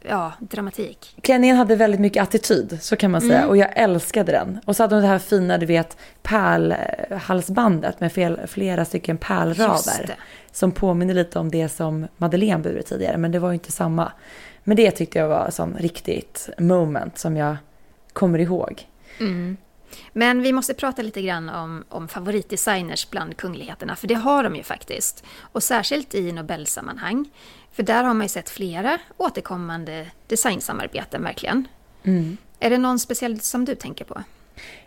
[0.08, 1.16] ja, dramatik.
[1.22, 3.38] Klänningen hade väldigt mycket attityd, så kan man säga.
[3.38, 3.48] Mm.
[3.48, 4.60] Och jag älskade den.
[4.64, 10.16] Och så hade hon det här fina, du vet, pärlhalsbandet med fel, flera stycken pärlrader.
[10.52, 14.12] Som påminner lite om det som Madeleine burit tidigare, men det var ju inte samma.
[14.64, 17.56] Men det tyckte jag var sån riktigt moment som jag
[18.12, 18.86] kommer ihåg.
[19.20, 19.56] Mm.
[20.12, 24.56] Men vi måste prata lite grann om, om favoritdesigners bland kungligheterna, för det har de
[24.56, 25.24] ju faktiskt.
[25.40, 27.30] Och särskilt i Nobelsammanhang.
[27.72, 31.68] För där har man ju sett flera återkommande designsamarbeten verkligen.
[32.02, 32.36] Mm.
[32.58, 34.22] Är det någon speciell som du tänker på?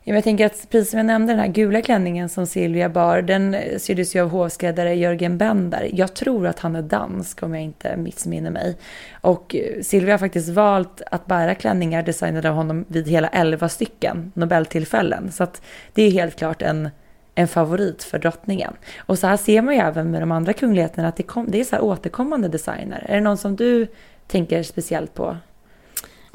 [0.07, 3.55] Jag tänker att precis som jag nämnde den här gula klänningen som Silvia bar, den
[3.77, 5.89] syddes ju av hovskräddare Jörgen Bender.
[5.93, 8.77] Jag tror att han är dansk om jag inte missminner mig.
[9.21, 13.69] Och eh, Silvia har faktiskt valt att bära klänningar designade av honom vid hela elva
[13.69, 15.31] stycken Nobeltillfällen.
[15.31, 15.61] Så att
[15.93, 16.89] det är helt klart en,
[17.35, 18.73] en favorit för drottningen.
[18.97, 21.59] Och så här ser man ju även med de andra kungligheterna att det, kom, det
[21.59, 23.05] är så här återkommande designer.
[23.09, 23.87] Är det någon som du
[24.27, 25.37] tänker speciellt på?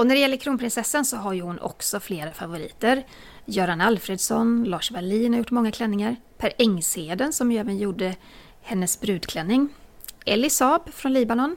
[0.00, 3.02] Och när det gäller kronprinsessan så har ju hon också flera favoriter.
[3.50, 6.16] Göran Alfredsson, Lars Wallin har gjort många klänningar.
[6.38, 8.14] Per Engsheden som ju även gjorde
[8.62, 9.68] hennes brudklänning.
[10.24, 11.56] Ellie Saab från Libanon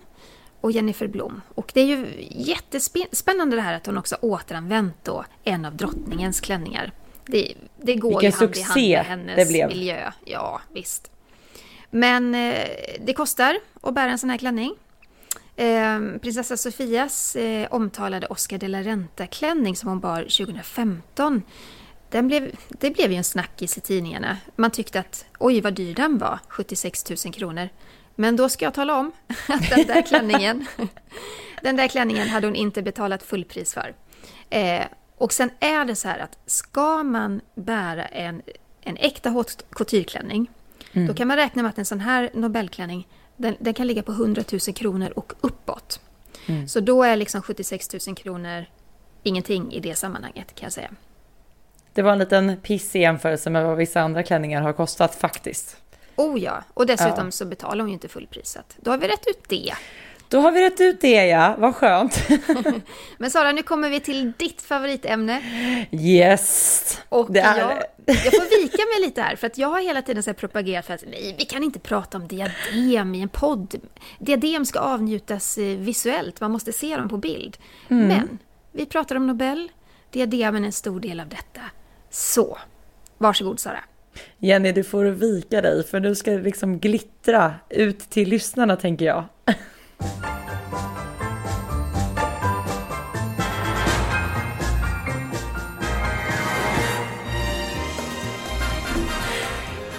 [0.62, 1.42] och Jennifer Blom.
[1.56, 6.42] Och det är ju jättespännande det här att hon också återanvänt då en av drottningens
[6.42, 6.92] klänningar.
[7.26, 10.12] Det, det går Vilken ju hand i hand med hennes miljö.
[10.26, 11.12] Ja, visst.
[11.90, 12.68] Men eh,
[13.00, 14.76] det kostar att bära en sån här klänning.
[15.56, 21.42] Eh, prinsessa Sofias eh, omtalade Oscar de la Renta-klänning som hon bar 2015
[22.14, 24.38] den blev, det blev ju en snackis i tidningarna.
[24.56, 27.70] Man tyckte att oj vad dyr den var, 76 000 kronor.
[28.16, 29.12] Men då ska jag tala om
[29.48, 30.66] att den där klänningen,
[31.62, 33.94] den där klänningen hade hon inte betalat fullpris för.
[34.50, 34.86] Eh,
[35.18, 38.42] och sen är det så här att ska man bära en,
[38.82, 40.50] en äkta haute couture-klänning,
[40.92, 41.08] mm.
[41.08, 43.08] då kan man räkna med att en sån här Nobelklänning
[43.38, 46.00] den, den kan ligga på 100 000 kronor och uppåt.
[46.46, 46.68] Mm.
[46.68, 48.66] Så då är liksom 76 000 kronor
[49.24, 50.92] ingenting i det sammanhanget kan jag säga.
[51.94, 55.78] Det var en liten piss i jämförelse med vad vissa andra klänningar har kostat faktiskt.
[56.16, 57.32] Oh ja, och dessutom ja.
[57.32, 58.78] så betalar hon ju inte fullpriset.
[58.78, 59.74] Då har vi rätt ut det.
[60.30, 62.28] Då har vi rätt ut det ja, vad skönt.
[63.18, 65.42] Men Sara, nu kommer vi till ditt favoritämne.
[65.92, 67.02] Yes!
[67.10, 67.60] Och det är...
[67.60, 70.86] jag, jag får vika mig lite här, för att jag har hela tiden så propagerat
[70.86, 73.76] för att nej, vi kan inte prata om diadem i en podd.
[74.20, 77.58] Diadem ska avnjutas eh, visuellt, man måste se dem på bild.
[77.90, 78.08] Mm.
[78.08, 78.40] Men
[78.72, 79.72] vi pratar om Nobel,
[80.12, 81.62] diademen är en stor del av detta.
[82.14, 82.58] Så,
[83.18, 83.80] varsågod Sara.
[84.38, 89.06] Jenny, du får vika dig för nu ska det liksom glittra ut till lyssnarna tänker
[89.06, 89.24] jag.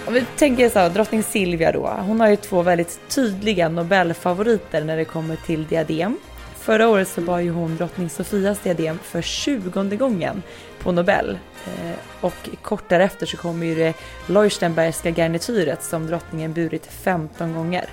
[0.07, 4.83] Om vi tänker så här, drottning Silvia då, hon har ju två väldigt tydliga Nobelfavoriter
[4.83, 6.17] när det kommer till diadem.
[6.65, 10.43] Förra året så bar ju hon drottning Sofias diadem för tjugonde gången
[10.79, 11.37] på Nobel.
[11.65, 13.93] Eh, och kort därefter så kommer ju det
[14.27, 17.85] Leuchtenbergska garnityret som drottningen burit 15 gånger.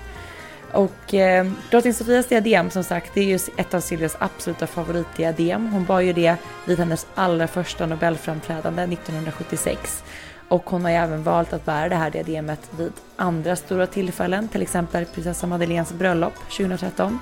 [0.73, 5.66] Och eh, drottning Sofias diadem som sagt, det är ju ett av Silvias absoluta favoritdiadem.
[5.73, 10.03] Hon bar ju det vid hennes allra första Nobelframträdande 1976.
[10.49, 14.49] Och hon har ju även valt att bära det här diademet vid andra stora tillfällen,
[14.49, 17.18] till exempel prinsessa Madeleines bröllop 2013.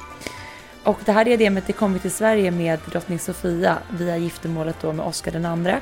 [0.85, 5.07] Och det här diademet det kom till Sverige med drottning Sofia via giftermålet då med
[5.07, 5.75] Oscar II.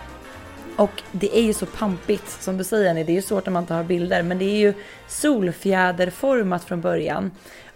[0.77, 3.53] Och det är ju så pampigt som du säger Annie, det är ju svårt när
[3.53, 4.75] man inte har bilder, men det är ju
[5.09, 7.31] solfjäderformat från början.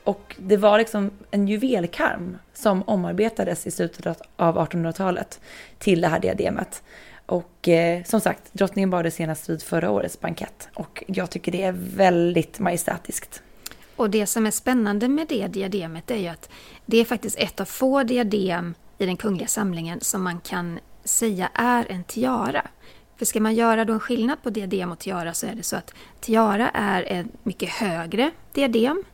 [0.05, 5.41] Och det var liksom en juvelkarm som omarbetades i slutet av 1800-talet
[5.79, 6.83] till det här diademet.
[7.27, 11.53] Och eh, som sagt, drottningen bar det senast vid förra årets bankett och jag tycker
[11.53, 13.43] det är väldigt majestätiskt.
[13.97, 16.51] Och det som är spännande med det diademet är ju att
[16.87, 21.51] det är faktiskt ett av få diadem i den kungliga samlingen som man kan säga
[21.55, 22.67] är en tiara.
[23.17, 25.77] För ska man göra då en skillnad på diadem och tiara så är det så
[25.77, 29.05] att tiara är ett mycket högre diadem.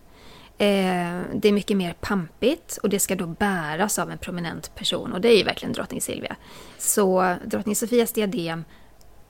[0.59, 5.13] Eh, det är mycket mer pampigt och det ska då bäras av en prominent person
[5.13, 6.37] och det är ju verkligen drottning Silvia.
[6.79, 8.65] Så drottning Sofias diadem,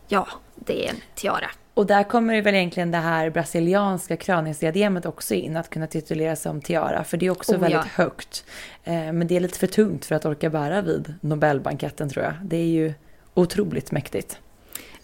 [0.08, 1.50] ja, det är en tiara.
[1.78, 6.36] Och där kommer ju väl egentligen det här brasilianska kröningsdiademet också in, att kunna titulera
[6.36, 8.04] sig som tiara, för det är också oh, väldigt ja.
[8.04, 8.44] högt.
[8.84, 12.34] Eh, men det är lite för tungt för att orka bära vid Nobelbanketten tror jag.
[12.42, 12.94] Det är ju
[13.34, 14.38] otroligt mäktigt.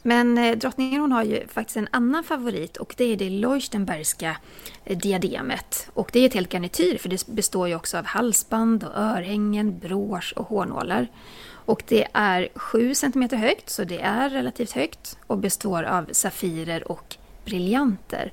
[0.02, 4.36] Men eh, drottningen hon har ju faktiskt en annan favorit och det är det Leuchtenbergska
[4.84, 5.88] eh, diademet.
[5.94, 9.78] Och det är ett helt garnityr för det består ju också av halsband och örhängen,
[9.78, 11.08] brosch och hårnålar.
[11.64, 16.92] Och det är 7 cm högt, så det är relativt högt och består av safirer
[16.92, 18.32] och briljanter.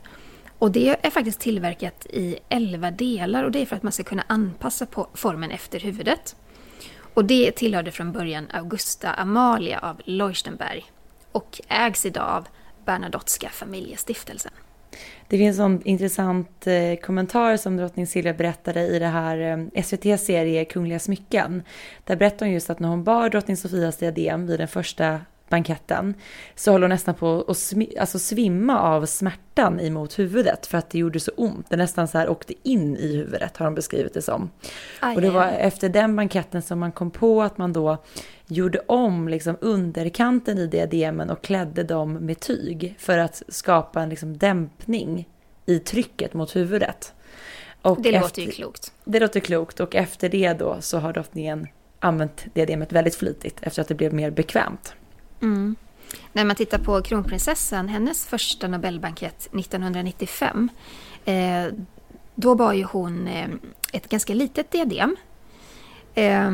[0.58, 4.04] Och det är faktiskt tillverkat i 11 delar och det är för att man ska
[4.04, 6.36] kunna anpassa på formen efter huvudet.
[7.14, 10.92] Och det tillhörde från början Augusta Amalia av Leuchtenberg
[11.32, 12.48] och ägs idag av
[12.86, 14.52] Bernadotteska familjestiftelsen.
[15.28, 19.38] Det finns en intressant eh, kommentar som drottning Silvia berättade i det här
[19.74, 21.64] eh, SVT-serie Kungliga smycken.
[22.04, 25.20] Där berättar hon just att när hon bar drottning Sofias diadem vid den första
[25.52, 26.14] banketten
[26.56, 30.90] så håller hon nästan på att smi alltså svimma av smärtan emot huvudet för att
[30.90, 31.70] det gjorde så ont.
[31.70, 34.50] Det nästan så här åkte in i huvudet har de beskrivit det som.
[35.00, 37.98] Aj, och det var efter den banketten som man kom på att man då
[38.52, 44.10] gjorde om liksom underkanten i diademen och klädde dem med tyg för att skapa en
[44.10, 45.30] liksom dämpning
[45.66, 47.14] i trycket mot huvudet.
[47.82, 48.94] Och det efter, låter ju klokt.
[49.04, 51.68] Det låter klokt och efter det då så har drottningen
[52.00, 54.94] använt diademet väldigt flitigt efter att det blev mer bekvämt.
[55.42, 55.76] Mm.
[56.34, 60.70] När man tittar på kronprinsessan, hennes första Nobelbankett 1995,
[61.26, 61.66] eh,
[62.36, 63.50] då var ju hon eh,
[63.94, 65.16] ett ganska litet diadem.
[66.14, 66.52] Eh,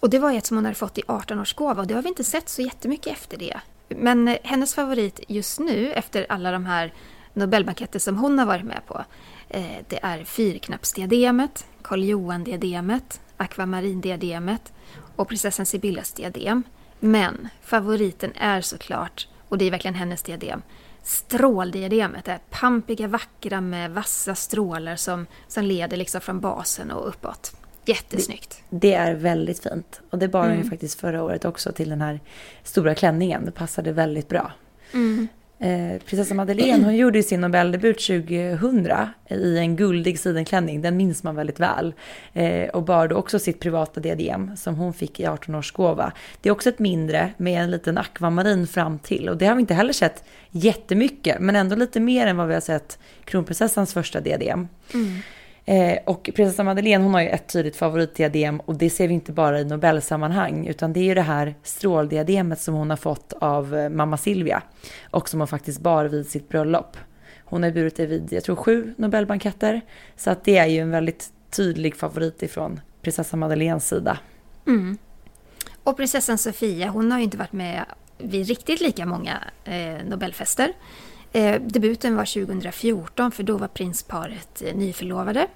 [0.00, 2.24] och det var ett som hon hade fått i 18-årsgåva och det har vi inte
[2.24, 3.60] sett så jättemycket efter det.
[3.88, 6.92] Men eh, hennes favorit just nu, efter alla de här
[7.32, 9.04] Nobelbanketter som hon har varit med på,
[9.48, 14.72] eh, det är fyrknappsdiademet, Karl Johan-diademet, akvamarindiademet
[15.16, 16.62] och prinsessan Sibyllas diadem.
[17.00, 20.62] Men favoriten är såklart, och det är verkligen hennes diadem,
[21.02, 22.24] stråldiademet.
[22.24, 27.56] Det pampiga, vackra med vassa strålar som, som leder liksom från basen och uppåt.
[27.86, 28.62] Jättesnyggt.
[28.70, 30.00] Det, det är väldigt fint.
[30.10, 30.56] Och det bar mm.
[30.56, 32.20] hon ju faktiskt förra året också till den här
[32.62, 33.44] stora klänningen.
[33.44, 34.52] Det passade väldigt bra.
[34.94, 35.28] Mm.
[35.58, 38.88] Eh, prinsessa Madeleine hon gjorde sin Nobeldebut 2000
[39.28, 41.94] i en guldig sidenklänning, den minns man väldigt väl.
[42.32, 46.12] Eh, och bar då också sitt privata diadem som hon fick i 18-årsgåva.
[46.40, 49.60] Det är också ett mindre med en liten akvamarin fram till och det har vi
[49.60, 54.20] inte heller sett jättemycket men ändå lite mer än vad vi har sett kronprinsessans första
[54.20, 54.68] diadem.
[54.94, 55.18] Mm.
[55.68, 59.32] Eh, och prinsessa Madeleine hon har ju ett tydligt favoritdiadem och det ser vi inte
[59.32, 63.76] bara i Nobelsammanhang utan det är ju det här stråldiademet som hon har fått av
[63.76, 64.62] eh, mamma Silvia
[65.10, 66.96] och som hon faktiskt bar vid sitt bröllop.
[67.44, 69.80] Hon har burit det vid, jag tror sju Nobelbanketter
[70.16, 74.18] så att det är ju en väldigt tydlig favorit ifrån prinsessa Madeleines sida.
[74.66, 74.98] Mm.
[75.82, 77.84] Och prinsessan Sofia hon har ju inte varit med
[78.18, 80.72] vid riktigt lika många eh, Nobelfester.
[81.36, 85.46] Eh, debuten var 2014 för då var prinsparet eh, nyförlovade.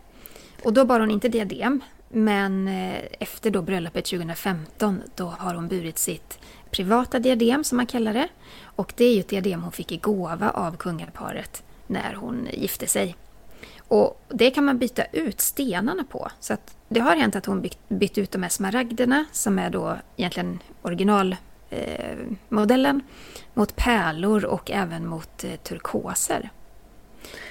[0.62, 1.80] Och då bar hon inte diadem.
[2.08, 6.38] Men eh, efter då bröllopet 2015 då har hon burit sitt
[6.70, 8.28] privata diadem som man kallar det.
[8.62, 12.86] Och det är ju ett diadem hon fick i gåva av kungaparet när hon gifte
[12.86, 13.16] sig.
[13.78, 16.30] Och det kan man byta ut stenarna på.
[16.40, 19.70] Så att det har hänt att hon bytt, bytt ut de här smaragderna som är
[19.70, 21.36] då egentligen original
[22.48, 23.02] modellen
[23.54, 26.50] mot pärlor och även mot eh, turkoser.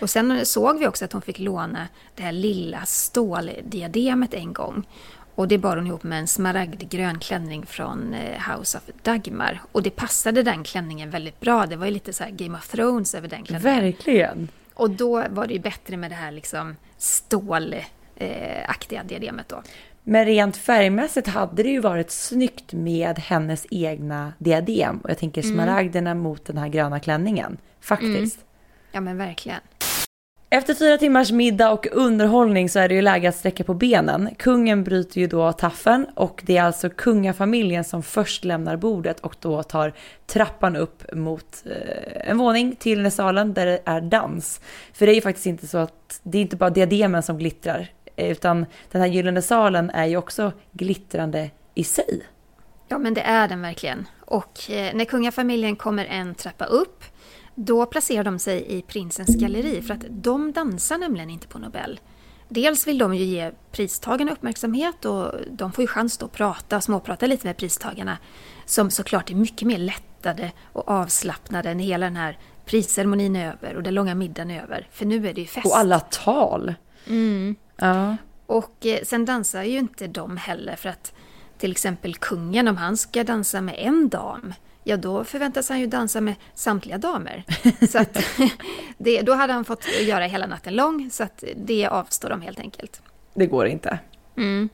[0.02, 4.88] Och sen såg vi också att hon fick låna det här lilla ståldiademet en gång.
[5.36, 9.62] Och det bar hon ihop med en smaragdgrön klänning från eh, House of Dagmar.
[9.72, 11.66] Och det passade den klänningen väldigt bra.
[11.66, 13.82] Det var ju lite så Game of Thrones över den klänningen.
[13.82, 14.48] Verkligen!
[14.74, 19.64] Och då var det ju bättre med det här liksom stålaktiga diademet då.
[20.04, 24.98] Men rent färgmässigt hade det ju varit snyggt med hennes egna diadem.
[24.98, 25.56] Och jag tänker mm.
[25.56, 27.58] smaragderna mot den här gröna klänningen.
[27.82, 28.36] Faktiskt.
[28.36, 28.46] Mm.
[28.92, 29.60] Ja men verkligen.
[30.52, 34.30] Efter fyra timmars middag och underhållning så är det ju läge att sträcka på benen.
[34.38, 39.36] Kungen bryter ju då taffen och det är alltså kungafamiljen som först lämnar bordet och
[39.40, 39.94] då tar
[40.28, 44.62] trappan upp mot eh, en våning till salen där det är dans.
[44.94, 47.88] För det är ju faktiskt inte så att det är inte bara diademen som glittrar
[48.28, 52.22] utan den här gyllene salen är ju också glittrande i sig.
[52.88, 54.08] Ja men det är den verkligen.
[54.26, 57.04] Och eh, när kungafamiljen kommer en trappa upp
[57.56, 62.00] då placerar de sig i prinsens galleri för att de dansar nämligen inte på Nobel.
[62.50, 67.26] Dels vill de ju ge pristagarna uppmärksamhet och de får ju chans att prata, småprata
[67.26, 68.18] lite med pristagarna
[68.66, 73.76] som såklart är mycket mer lättade och avslappnade när hela den här prisceremonin är över
[73.76, 74.88] och den långa middagen är över.
[74.92, 75.66] För nu är det ju fest.
[75.66, 76.74] Och alla tal!
[77.10, 77.56] Mm.
[77.76, 78.18] Ja.
[78.46, 81.14] Och eh, sen dansar ju inte de heller för att
[81.58, 84.54] till exempel kungen, om han ska dansa med en dam,
[84.84, 87.44] ja då förväntas han ju dansa med samtliga damer.
[87.90, 88.18] Så att
[88.98, 92.60] det, då hade han fått göra hela natten lång, så att det avstår de helt
[92.60, 93.02] enkelt.
[93.34, 94.00] Det går inte.
[94.38, 94.70] Mm.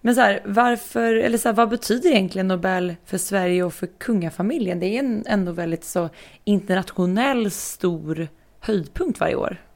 [0.00, 3.86] Men så här, varför, eller så här, vad betyder egentligen Nobel för Sverige och för
[3.86, 4.80] kungafamiljen?
[4.80, 6.08] Det är en ändå väldigt så
[6.44, 8.28] internationell stor
[8.60, 9.67] höjdpunkt varje år.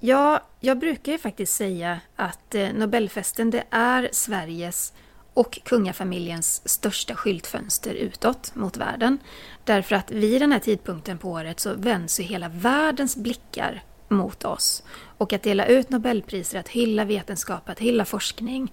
[0.00, 4.92] Ja, jag brukar ju faktiskt säga att eh, Nobelfesten det är Sveriges
[5.34, 9.18] och kungafamiljens största skyltfönster utåt mot världen.
[9.64, 14.44] Därför att vid den här tidpunkten på året så vänds ju hela världens blickar mot
[14.44, 14.82] oss.
[15.18, 18.72] Och att dela ut Nobelpriser, att hylla vetenskap, att hylla forskning,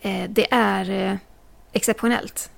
[0.00, 1.16] eh, det är eh,
[1.72, 2.50] exceptionellt.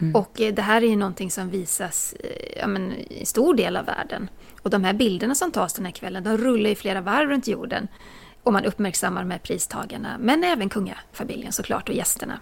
[0.00, 0.14] Mm.
[0.14, 2.14] Och det här är ju någonting som visas
[2.56, 4.28] ja, men, i stor del av världen.
[4.62, 7.46] Och de här bilderna som tas den här kvällen, de rullar i flera varv runt
[7.46, 7.88] jorden.
[8.42, 12.40] Och man uppmärksammar de här pristagarna, men även kungafamiljen såklart och gästerna.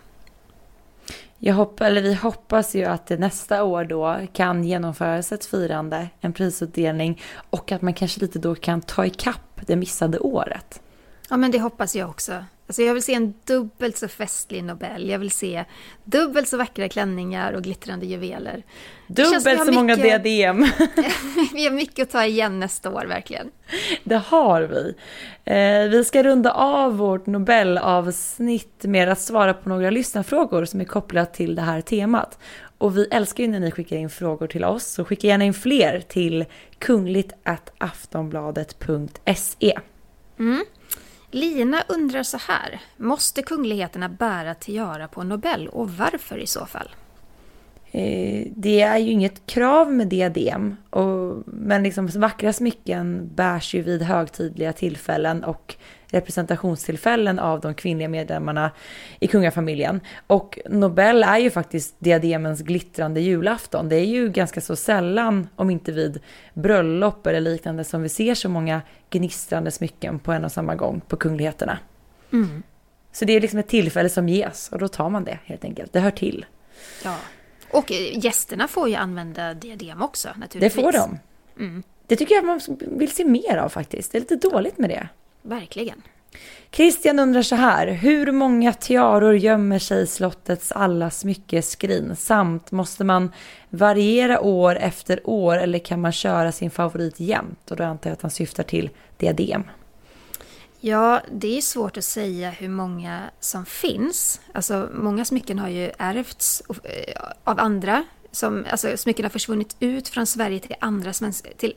[1.39, 6.09] Jag hopp, eller vi hoppas ju att det nästa år då kan genomföras ett firande,
[6.21, 10.83] en prisutdelning och att man kanske lite då kan ta ikapp det missade året.
[11.31, 12.45] Ja, men det hoppas jag också.
[12.67, 15.09] Alltså jag vill se en dubbelt så festlig Nobel.
[15.09, 15.65] Jag vill se
[16.05, 18.63] dubbelt så vackra klänningar och glittrande juveler.
[19.07, 19.75] Dubbelt så mycket...
[19.75, 20.59] många diadem.
[21.55, 23.51] vi har mycket att ta igen nästa år, verkligen.
[24.05, 24.95] Det har vi.
[25.45, 30.85] Eh, vi ska runda av vårt Nobelavsnitt med att svara på några lyssnarfrågor som är
[30.85, 32.39] kopplat till det här temat.
[32.79, 35.55] Och vi älskar ju när ni skickar in frågor till oss, så skicka gärna in
[35.55, 36.45] fler till
[36.79, 39.79] kungligt.aftonbladet.se.
[40.39, 40.65] Mm.
[41.31, 42.81] Lina undrar så här.
[42.97, 46.89] Måste kungligheterna bära tiara på Nobel och varför i så fall?
[47.93, 53.83] Eh, det är ju inget krav med diadem, och, men liksom vackra smycken bärs ju
[53.83, 55.77] vid högtidliga tillfällen och
[56.11, 58.71] representationstillfällen av de kvinnliga medlemmarna
[59.21, 60.01] i kungafamiljen.
[60.27, 63.89] Och Nobel är ju faktiskt diademens glittrande julafton.
[63.89, 66.21] Det är ju ganska så sällan, om inte vid
[66.55, 71.01] bröllop eller liknande, som vi ser så många gnistrande smycken på en och samma gång
[71.09, 71.79] på kungligheterna.
[72.33, 72.63] Mm.
[73.13, 75.93] Så det är liksom ett tillfälle som ges och då tar man det helt enkelt.
[75.93, 76.47] Det hör till.
[77.05, 77.17] Ja.
[77.71, 80.75] Och gästerna får ju använda diadem också naturligtvis.
[80.75, 81.19] Det får de.
[81.59, 81.83] Mm.
[82.07, 84.13] Det tycker jag man vill se mer av faktiskt.
[84.13, 85.09] Det är lite dåligt med det.
[85.43, 86.03] Verkligen.
[86.73, 92.17] Christian undrar så här, hur många tiaror gömmer sig i slottets alla smyckeskrin?
[92.17, 93.33] Samt måste man
[93.71, 97.71] variera år efter år eller kan man köra sin favorit jämt?
[97.71, 99.63] Och då antar jag att han syftar till diadem.
[100.81, 104.41] Ja, det är svårt att säga hur många som finns.
[104.53, 108.05] Alltså, många smycken har ju ärvts eh, av andra.
[108.33, 111.13] Som, alltså, smycken har försvunnit ut från Sverige till andra,
[111.57, 111.75] till,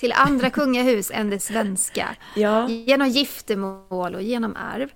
[0.00, 2.16] till andra kungahus än det svenska.
[2.36, 2.68] Ja.
[2.68, 4.88] Genom giftermål och genom arv.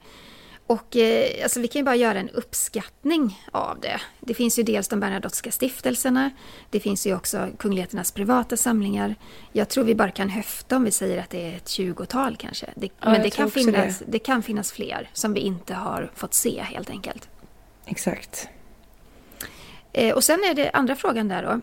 [0.67, 4.01] Och eh, alltså, vi kan ju bara göra en uppskattning av det.
[4.21, 6.31] Det finns ju dels de Bernadotteska stiftelserna.
[6.71, 9.15] Det finns ju också kungligheternas privata samlingar.
[9.53, 12.67] Jag tror vi bara kan höfta om vi säger att det är ett tjugotal kanske.
[12.77, 14.05] Det, ja, men det kan, finnas, det.
[14.09, 17.29] det kan finnas fler som vi inte har fått se helt enkelt.
[17.87, 18.49] Exakt.
[19.93, 21.61] Eh, och sen är det andra frågan där då.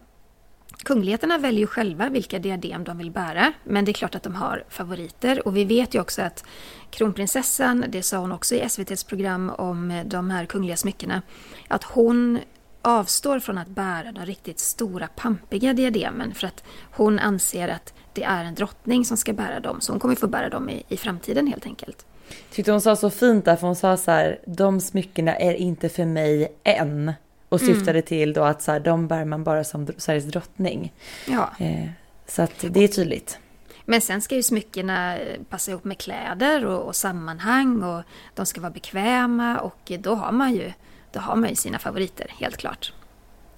[0.83, 4.35] Kungligheterna väljer ju själva vilka diadem de vill bära, men det är klart att de
[4.35, 5.47] har favoriter.
[5.47, 6.43] Och vi vet ju också att
[6.89, 11.21] kronprinsessan, det sa hon också i SVTs program om eh, de här kungliga smyckena,
[11.67, 12.39] att hon
[12.81, 18.23] avstår från att bära de riktigt stora pampiga diademen för att hon anser att det
[18.23, 19.81] är en drottning som ska bära dem.
[19.81, 22.05] Så hon kommer få bära dem i, i framtiden helt enkelt.
[22.51, 25.89] Tyckte hon sa så fint där, för hon sa så här, de smyckena är inte
[25.89, 27.13] för mig än.
[27.51, 27.75] Och mm.
[27.75, 28.05] syftade mm.
[28.05, 30.93] till då att så här, de bär man bara som Sveriges drottning.
[31.27, 31.51] Ja.
[31.59, 31.89] Eh,
[32.27, 33.39] så att det är tydligt.
[33.85, 35.17] Men sen ska ju smyckena
[35.49, 38.03] passa ihop med kläder och, och, sammanhang och
[38.35, 40.71] de ska vara bekväma och då har man ju,
[41.11, 42.93] då har man ju sina favoriter, helt klart.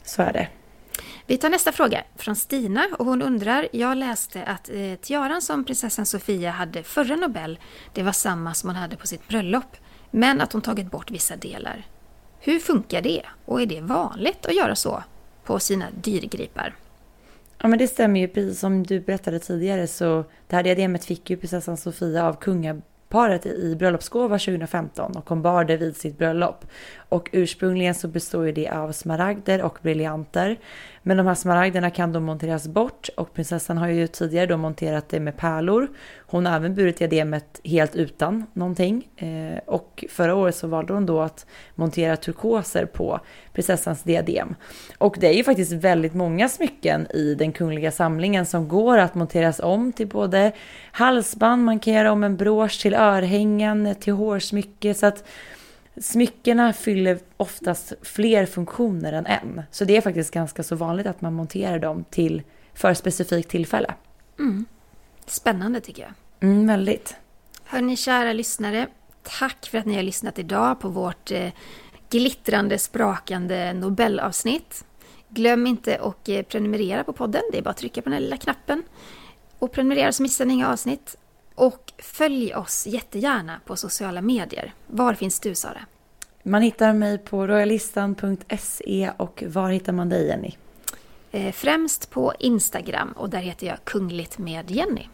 [0.04, 0.48] Så är det.
[1.26, 5.64] Vi tar nästa fråga från Stina och hon undrar, jag läste att eh, tiaran som
[5.64, 7.60] prinsessan Sofia hade förra Nobel,
[7.94, 9.78] det var samma som hon hade på sitt bröllop,
[10.12, 11.86] men att hon tagit bort vissa delar.
[12.46, 15.04] Hur funkar det och är det vanligt att göra så
[15.44, 16.76] på sina dyrgripar?
[17.58, 21.30] Ja men det stämmer ju, precis som du berättade tidigare så det här diademet fick
[21.30, 26.66] ju prinsessan Sofia av kungaparet i bröllopsgåva 2015 och hon bar det vid sitt bröllop.
[27.10, 30.58] Och ursprungligen så består ju det av smaragder och briljanter.
[31.06, 35.10] Men de här smaragderna kan då monteras bort och prinsessan har ju tidigare då monterat
[35.10, 35.88] det med pärlor.
[36.18, 39.08] Hon har även burit diademet helt utan någonting.
[39.18, 41.46] Eh, och förra året så valde hon då att
[41.76, 43.20] montera turkoser på
[43.54, 44.56] prinsessans diadem.
[44.98, 49.16] Och det är ju faktiskt väldigt många smycken i den kungliga samlingen som går att
[49.16, 50.52] monteras om till både
[50.92, 54.94] halsband, man kan göra om en brosch till örhängen, till hårsmycke.
[54.94, 55.24] Så att
[56.02, 59.62] Smyckena fyller oftast fler funktioner än en.
[59.72, 62.42] Så det är faktiskt ganska så vanligt att man monterar dem till
[62.74, 63.94] för specifikt tillfälle.
[64.40, 64.66] Mm.
[65.26, 66.14] Spännande tycker jag.
[66.50, 67.16] Mm, väldigt.
[67.64, 68.88] Hörni kära lyssnare,
[69.40, 71.50] tack för att ni har lyssnat idag på vårt eh,
[72.10, 74.86] glittrande, sprakande Nobelavsnitt.
[75.30, 78.38] Glöm inte att eh, prenumerera på podden, det är bara att trycka på den lilla
[78.38, 78.84] knappen.
[79.60, 81.18] Och prenumerera så missar ni inga avsnitt.
[81.56, 84.74] Och följ oss jättegärna på sociala medier.
[84.88, 85.86] Var finns du Sara?
[86.44, 90.52] Man hittar mig på royalistan.se och var hittar man dig Jenny?
[91.32, 95.08] Eh, främst på Instagram och där heter jag Kungligt med Jenny.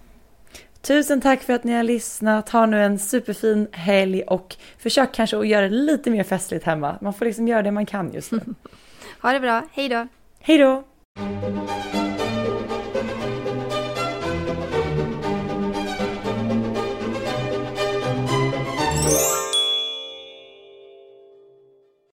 [0.81, 2.49] Tusen tack för att ni har lyssnat.
[2.49, 6.97] Ha nu en superfin helg och försök kanske att göra det lite mer festligt hemma.
[7.01, 8.41] Man får liksom göra det man kan just nu.
[9.21, 9.63] ha det bra.
[9.71, 10.07] Hej då!
[10.39, 10.83] Hej då!